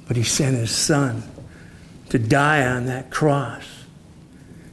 But 0.08 0.16
he 0.16 0.22
sent 0.22 0.56
his 0.56 0.70
son 0.70 1.22
to 2.10 2.18
die 2.18 2.66
on 2.66 2.86
that 2.86 3.10
cross, 3.10 3.64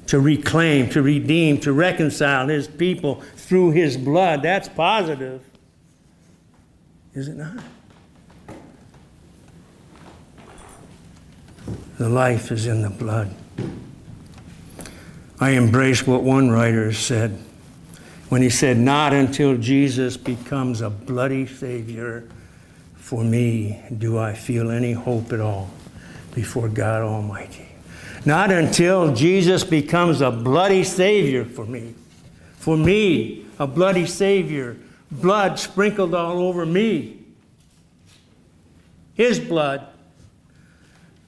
to 0.07 0.19
reclaim, 0.19 0.89
to 0.89 1.01
redeem, 1.01 1.59
to 1.59 1.71
reconcile 1.71 2.47
his 2.47 2.67
people 2.67 3.21
through 3.35 3.71
his 3.71 3.97
blood. 3.97 4.41
That's 4.41 4.67
positive, 4.69 5.41
is 7.13 7.27
it 7.27 7.37
not? 7.37 7.63
The 11.97 12.09
life 12.09 12.51
is 12.51 12.65
in 12.67 12.81
the 12.81 12.89
blood. 12.89 13.33
I 15.39 15.51
embrace 15.51 16.05
what 16.05 16.23
one 16.23 16.49
writer 16.49 16.93
said 16.93 17.37
when 18.29 18.41
he 18.41 18.49
said, 18.49 18.77
Not 18.77 19.13
until 19.13 19.57
Jesus 19.57 20.17
becomes 20.17 20.81
a 20.81 20.89
bloody 20.89 21.45
Savior 21.45 22.27
for 23.11 23.25
me 23.25 23.81
do 23.97 24.17
I 24.17 24.33
feel 24.33 24.71
any 24.71 24.93
hope 24.93 25.33
at 25.33 25.41
all 25.41 25.69
before 26.33 26.69
God 26.69 27.01
Almighty. 27.01 27.67
Not 28.25 28.51
until 28.51 29.13
Jesus 29.13 29.65
becomes 29.65 30.21
a 30.21 30.31
bloody 30.31 30.85
Savior 30.85 31.43
for 31.43 31.65
me. 31.65 31.93
For 32.57 32.77
me, 32.77 33.45
a 33.59 33.67
bloody 33.67 34.05
Savior, 34.05 34.77
blood 35.11 35.59
sprinkled 35.59 36.15
all 36.15 36.39
over 36.39 36.65
me. 36.65 37.19
His 39.13 39.39
blood, 39.39 39.85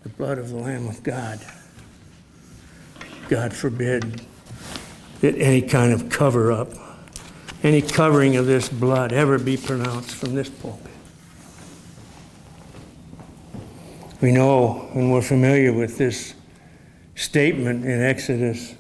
the 0.04 0.10
blood 0.10 0.38
of 0.38 0.50
the 0.50 0.56
Lamb 0.56 0.88
of 0.88 1.04
God. 1.04 1.40
God 3.30 3.54
forbid 3.54 4.22
that 5.22 5.36
any 5.38 5.62
kind 5.62 5.94
of 5.94 6.10
cover 6.10 6.52
up, 6.52 6.70
any 7.62 7.82
covering 7.82 8.36
of 8.36 8.46
this 8.46 8.70
blood 8.70 9.14
ever 9.14 9.38
be 9.38 9.58
pronounced 9.58 10.12
from 10.12 10.36
this 10.36 10.50
pulpit. 10.50 10.92
We 14.22 14.32
know 14.32 14.90
and 14.94 15.12
we're 15.12 15.22
familiar 15.22 15.74
with 15.74 15.98
this 15.98 16.34
statement 17.16 17.86
in 17.86 18.02
Exodus 18.02 18.76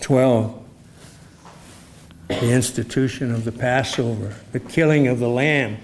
12 0.00 0.67
the 2.28 2.50
institution 2.50 3.32
of 3.32 3.44
the 3.44 3.52
Passover, 3.52 4.36
the 4.52 4.60
killing 4.60 5.08
of 5.08 5.18
the 5.18 5.28
lamb, 5.28 5.78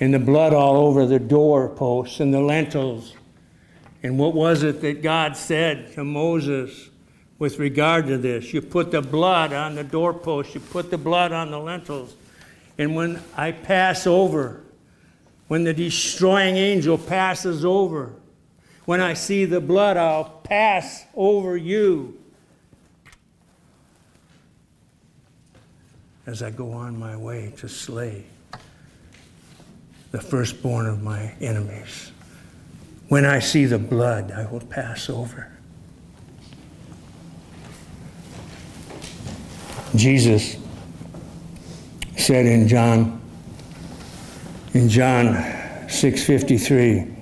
and 0.00 0.12
the 0.12 0.18
blood 0.18 0.52
all 0.52 0.76
over 0.76 1.06
the 1.06 1.18
doorposts 1.18 2.20
and 2.20 2.32
the 2.32 2.40
lentils. 2.40 3.14
And 4.02 4.18
what 4.18 4.34
was 4.34 4.62
it 4.62 4.80
that 4.80 5.02
God 5.02 5.36
said 5.36 5.92
to 5.94 6.02
Moses 6.02 6.90
with 7.38 7.58
regard 7.58 8.06
to 8.08 8.18
this? 8.18 8.52
You 8.52 8.62
put 8.62 8.90
the 8.90 9.02
blood 9.02 9.52
on 9.52 9.74
the 9.74 9.84
doorposts, 9.84 10.54
you 10.54 10.60
put 10.60 10.90
the 10.90 10.98
blood 10.98 11.32
on 11.32 11.50
the 11.50 11.60
lentils. 11.60 12.14
And 12.78 12.96
when 12.96 13.22
I 13.36 13.52
pass 13.52 14.06
over, 14.06 14.62
when 15.52 15.64
the 15.64 15.74
destroying 15.74 16.56
angel 16.56 16.96
passes 16.96 17.62
over. 17.62 18.14
When 18.86 19.02
I 19.02 19.12
see 19.12 19.44
the 19.44 19.60
blood, 19.60 19.98
I'll 19.98 20.24
pass 20.24 21.04
over 21.14 21.58
you 21.58 22.21
as 26.26 26.42
I 26.42 26.50
go 26.50 26.70
on 26.72 26.98
my 26.98 27.16
way 27.16 27.52
to 27.58 27.68
slay 27.68 28.24
the 30.12 30.20
firstborn 30.20 30.86
of 30.86 31.02
my 31.02 31.32
enemies. 31.40 32.12
When 33.08 33.24
I 33.24 33.40
see 33.40 33.64
the 33.64 33.78
blood, 33.78 34.30
I 34.30 34.46
will 34.50 34.60
pass 34.60 35.10
over. 35.10 35.50
Jesus 39.96 40.56
said 42.16 42.46
in 42.46 42.68
John 42.68 43.20
in 44.74 44.88
John 44.88 45.34
6:53 45.88 47.14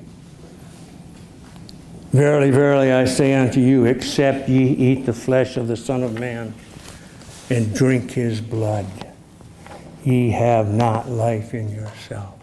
Verily 2.12 2.50
verily 2.50 2.92
I 2.92 3.06
say 3.06 3.34
unto 3.34 3.60
you 3.60 3.86
except 3.86 4.48
ye 4.48 4.68
eat 4.68 5.06
the 5.06 5.12
flesh 5.12 5.56
of 5.56 5.66
the 5.66 5.76
son 5.76 6.02
of 6.02 6.20
man 6.20 6.54
and 7.50 7.74
drink 7.74 8.12
his 8.12 8.40
blood. 8.40 8.86
Ye 10.04 10.30
have 10.30 10.72
not 10.72 11.08
life 11.08 11.52
in 11.52 11.68
yourself. 11.68 12.36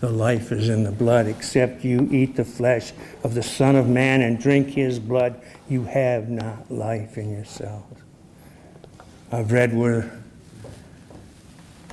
The 0.00 0.10
life 0.10 0.50
is 0.50 0.68
in 0.68 0.82
the 0.82 0.92
blood. 0.92 1.26
Except 1.26 1.84
you 1.84 2.08
eat 2.10 2.36
the 2.36 2.44
flesh 2.44 2.92
of 3.22 3.34
the 3.34 3.42
son 3.42 3.76
of 3.76 3.88
man 3.88 4.22
and 4.22 4.38
drink 4.40 4.70
his 4.70 4.98
blood 4.98 5.40
you 5.68 5.84
have 5.84 6.28
not 6.28 6.70
life 6.70 7.16
in 7.16 7.32
yourselves 7.32 8.00
I've 9.32 9.50
read 9.50 9.74
where 9.74 10.10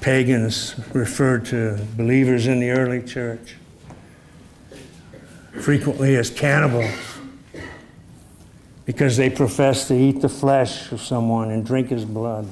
pagans 0.01 0.75
referred 0.93 1.45
to 1.47 1.79
believers 1.95 2.47
in 2.47 2.59
the 2.59 2.69
early 2.71 3.01
church 3.01 3.55
frequently 5.61 6.15
as 6.15 6.29
cannibals 6.29 6.93
because 8.85 9.17
they 9.17 9.29
professed 9.29 9.87
to 9.87 9.95
eat 9.95 10.21
the 10.21 10.29
flesh 10.29 10.91
of 10.91 11.01
someone 11.01 11.49
and 11.49 11.65
drink 11.65 11.89
his 11.89 12.05
blood. 12.05 12.47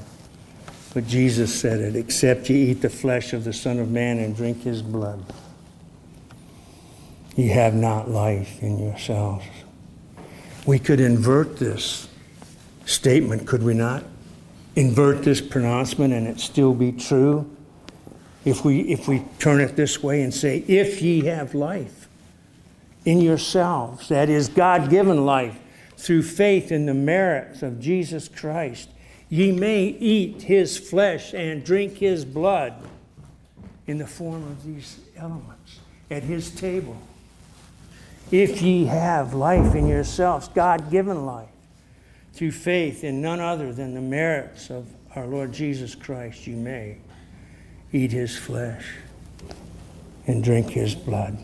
But 0.93 1.07
Jesus 1.07 1.53
said 1.59 1.79
it 1.79 1.95
except 1.95 2.49
ye 2.49 2.71
eat 2.71 2.81
the 2.81 2.89
flesh 2.89 3.33
of 3.33 3.43
the 3.43 3.53
Son 3.53 3.79
of 3.79 3.91
Man 3.91 4.19
and 4.19 4.35
drink 4.35 4.63
his 4.63 4.81
blood, 4.81 5.23
ye 7.35 7.47
have 7.49 7.75
not 7.75 8.09
life 8.09 8.61
in 8.61 8.79
yourselves. 8.79 9.45
We 10.65 10.79
could 10.79 10.99
invert 10.99 11.57
this 11.57 12.07
statement, 12.85 13.47
could 13.47 13.63
we 13.63 13.73
not? 13.73 14.03
invert 14.79 15.23
this 15.23 15.41
pronouncement 15.41 16.13
and 16.13 16.25
it 16.25 16.39
still 16.39 16.73
be 16.73 16.91
true 16.91 17.49
if 18.45 18.63
we 18.63 18.81
if 18.81 19.07
we 19.07 19.23
turn 19.37 19.59
it 19.59 19.75
this 19.75 20.01
way 20.01 20.21
and 20.21 20.33
say 20.33 20.63
if 20.67 21.01
ye 21.01 21.25
have 21.25 21.53
life 21.53 22.07
in 23.03 23.19
yourselves 23.19 24.07
that 24.07 24.29
is 24.29 24.47
god-given 24.47 25.25
life 25.25 25.57
through 25.97 26.23
faith 26.23 26.71
in 26.71 26.85
the 26.85 26.93
merits 26.93 27.61
of 27.61 27.79
jesus 27.81 28.29
christ 28.29 28.89
ye 29.29 29.51
may 29.51 29.83
eat 29.83 30.43
his 30.43 30.77
flesh 30.77 31.33
and 31.33 31.63
drink 31.63 31.97
his 31.97 32.25
blood 32.25 32.73
in 33.87 33.97
the 33.97 34.07
form 34.07 34.43
of 34.43 34.63
these 34.63 34.99
elements 35.17 35.79
at 36.09 36.23
his 36.23 36.51
table 36.51 36.97
if 38.31 38.61
ye 38.61 38.85
have 38.85 39.33
life 39.33 39.75
in 39.75 39.87
yourselves 39.87 40.47
god-given 40.49 41.25
life 41.25 41.49
through 42.33 42.51
faith 42.51 43.03
in 43.03 43.21
none 43.21 43.39
other 43.39 43.73
than 43.73 43.93
the 43.93 44.01
merits 44.01 44.69
of 44.69 44.87
our 45.15 45.25
Lord 45.25 45.51
Jesus 45.51 45.95
Christ, 45.95 46.47
you 46.47 46.55
may 46.55 46.97
eat 47.91 48.11
his 48.11 48.37
flesh 48.37 48.95
and 50.27 50.43
drink 50.43 50.69
his 50.69 50.95
blood. 50.95 51.37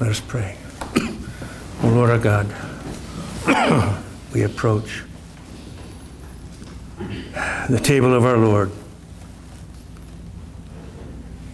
Let 0.00 0.10
us 0.10 0.20
pray. 0.20 0.56
O 1.82 1.88
Lord 1.88 2.08
our 2.08 2.18
God, 2.18 2.46
we 4.32 4.42
approach 4.42 5.02
the 7.68 7.80
table 7.82 8.14
of 8.14 8.24
our 8.24 8.36
Lord 8.36 8.70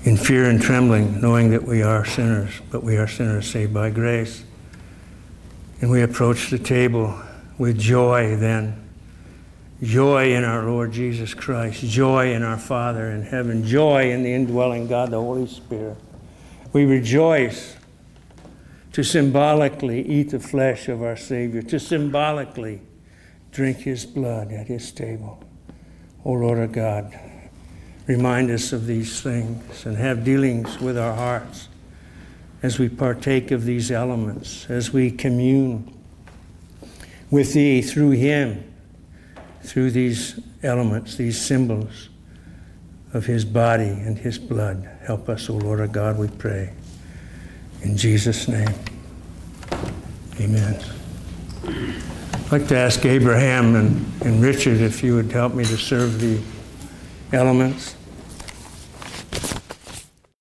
in 0.04 0.16
fear 0.16 0.48
and 0.48 0.60
trembling, 0.60 1.20
knowing 1.20 1.50
that 1.50 1.62
we 1.62 1.82
are 1.82 2.04
sinners, 2.04 2.52
but 2.70 2.82
we 2.82 2.96
are 2.96 3.06
sinners 3.06 3.50
saved 3.50 3.72
by 3.72 3.90
grace. 3.90 4.44
And 5.80 5.90
we 5.90 6.02
approach 6.02 6.50
the 6.50 6.58
table 6.58 7.20
with 7.58 7.78
joy 7.78 8.36
then. 8.36 8.88
Joy 9.82 10.34
in 10.34 10.44
our 10.44 10.64
Lord 10.64 10.92
Jesus 10.92 11.32
Christ, 11.32 11.82
joy 11.82 12.34
in 12.34 12.42
our 12.42 12.58
Father 12.58 13.10
in 13.10 13.22
heaven, 13.22 13.64
joy 13.64 14.10
in 14.10 14.22
the 14.22 14.32
indwelling 14.32 14.86
God, 14.86 15.10
the 15.10 15.20
Holy 15.20 15.46
Spirit. 15.46 15.96
We 16.74 16.84
rejoice 16.84 17.76
to 18.92 19.02
symbolically 19.02 20.06
eat 20.06 20.30
the 20.30 20.40
flesh 20.40 20.88
of 20.88 21.02
our 21.02 21.16
Savior, 21.16 21.62
to 21.62 21.80
symbolically 21.80 22.82
drink 23.52 23.78
his 23.78 24.04
blood 24.04 24.52
at 24.52 24.66
his 24.66 24.92
table. 24.92 25.42
O 26.24 26.32
Lord 26.32 26.58
our 26.58 26.66
God, 26.66 27.18
remind 28.06 28.50
us 28.50 28.72
of 28.72 28.86
these 28.86 29.20
things 29.20 29.86
and 29.86 29.96
have 29.96 30.24
dealings 30.24 30.78
with 30.80 30.98
our 30.98 31.14
hearts 31.14 31.68
as 32.62 32.78
we 32.78 32.88
partake 32.88 33.50
of 33.50 33.64
these 33.64 33.90
elements, 33.90 34.66
as 34.68 34.92
we 34.92 35.10
commune 35.10 35.96
with 37.30 37.54
Thee 37.54 37.80
through 37.80 38.10
Him, 38.10 38.64
through 39.62 39.92
these 39.92 40.38
elements, 40.62 41.16
these 41.16 41.40
symbols 41.40 42.10
of 43.12 43.26
His 43.26 43.44
body 43.44 43.88
and 43.88 44.18
His 44.18 44.38
blood. 44.38 44.88
Help 45.06 45.28
us, 45.28 45.48
O 45.48 45.54
Lord 45.54 45.80
our 45.80 45.86
God, 45.86 46.18
we 46.18 46.28
pray. 46.28 46.72
In 47.82 47.96
Jesus' 47.96 48.46
name, 48.46 48.74
amen. 50.38 50.80
I'd 52.32 52.52
like 52.52 52.68
to 52.68 52.76
ask 52.76 53.04
Abraham 53.04 53.76
and, 53.76 54.22
and 54.22 54.42
Richard 54.42 54.80
if 54.80 55.02
you 55.02 55.14
would 55.16 55.30
help 55.30 55.54
me 55.54 55.64
to 55.64 55.76
serve 55.76 56.20
the 56.20 56.40
elements. 57.32 57.96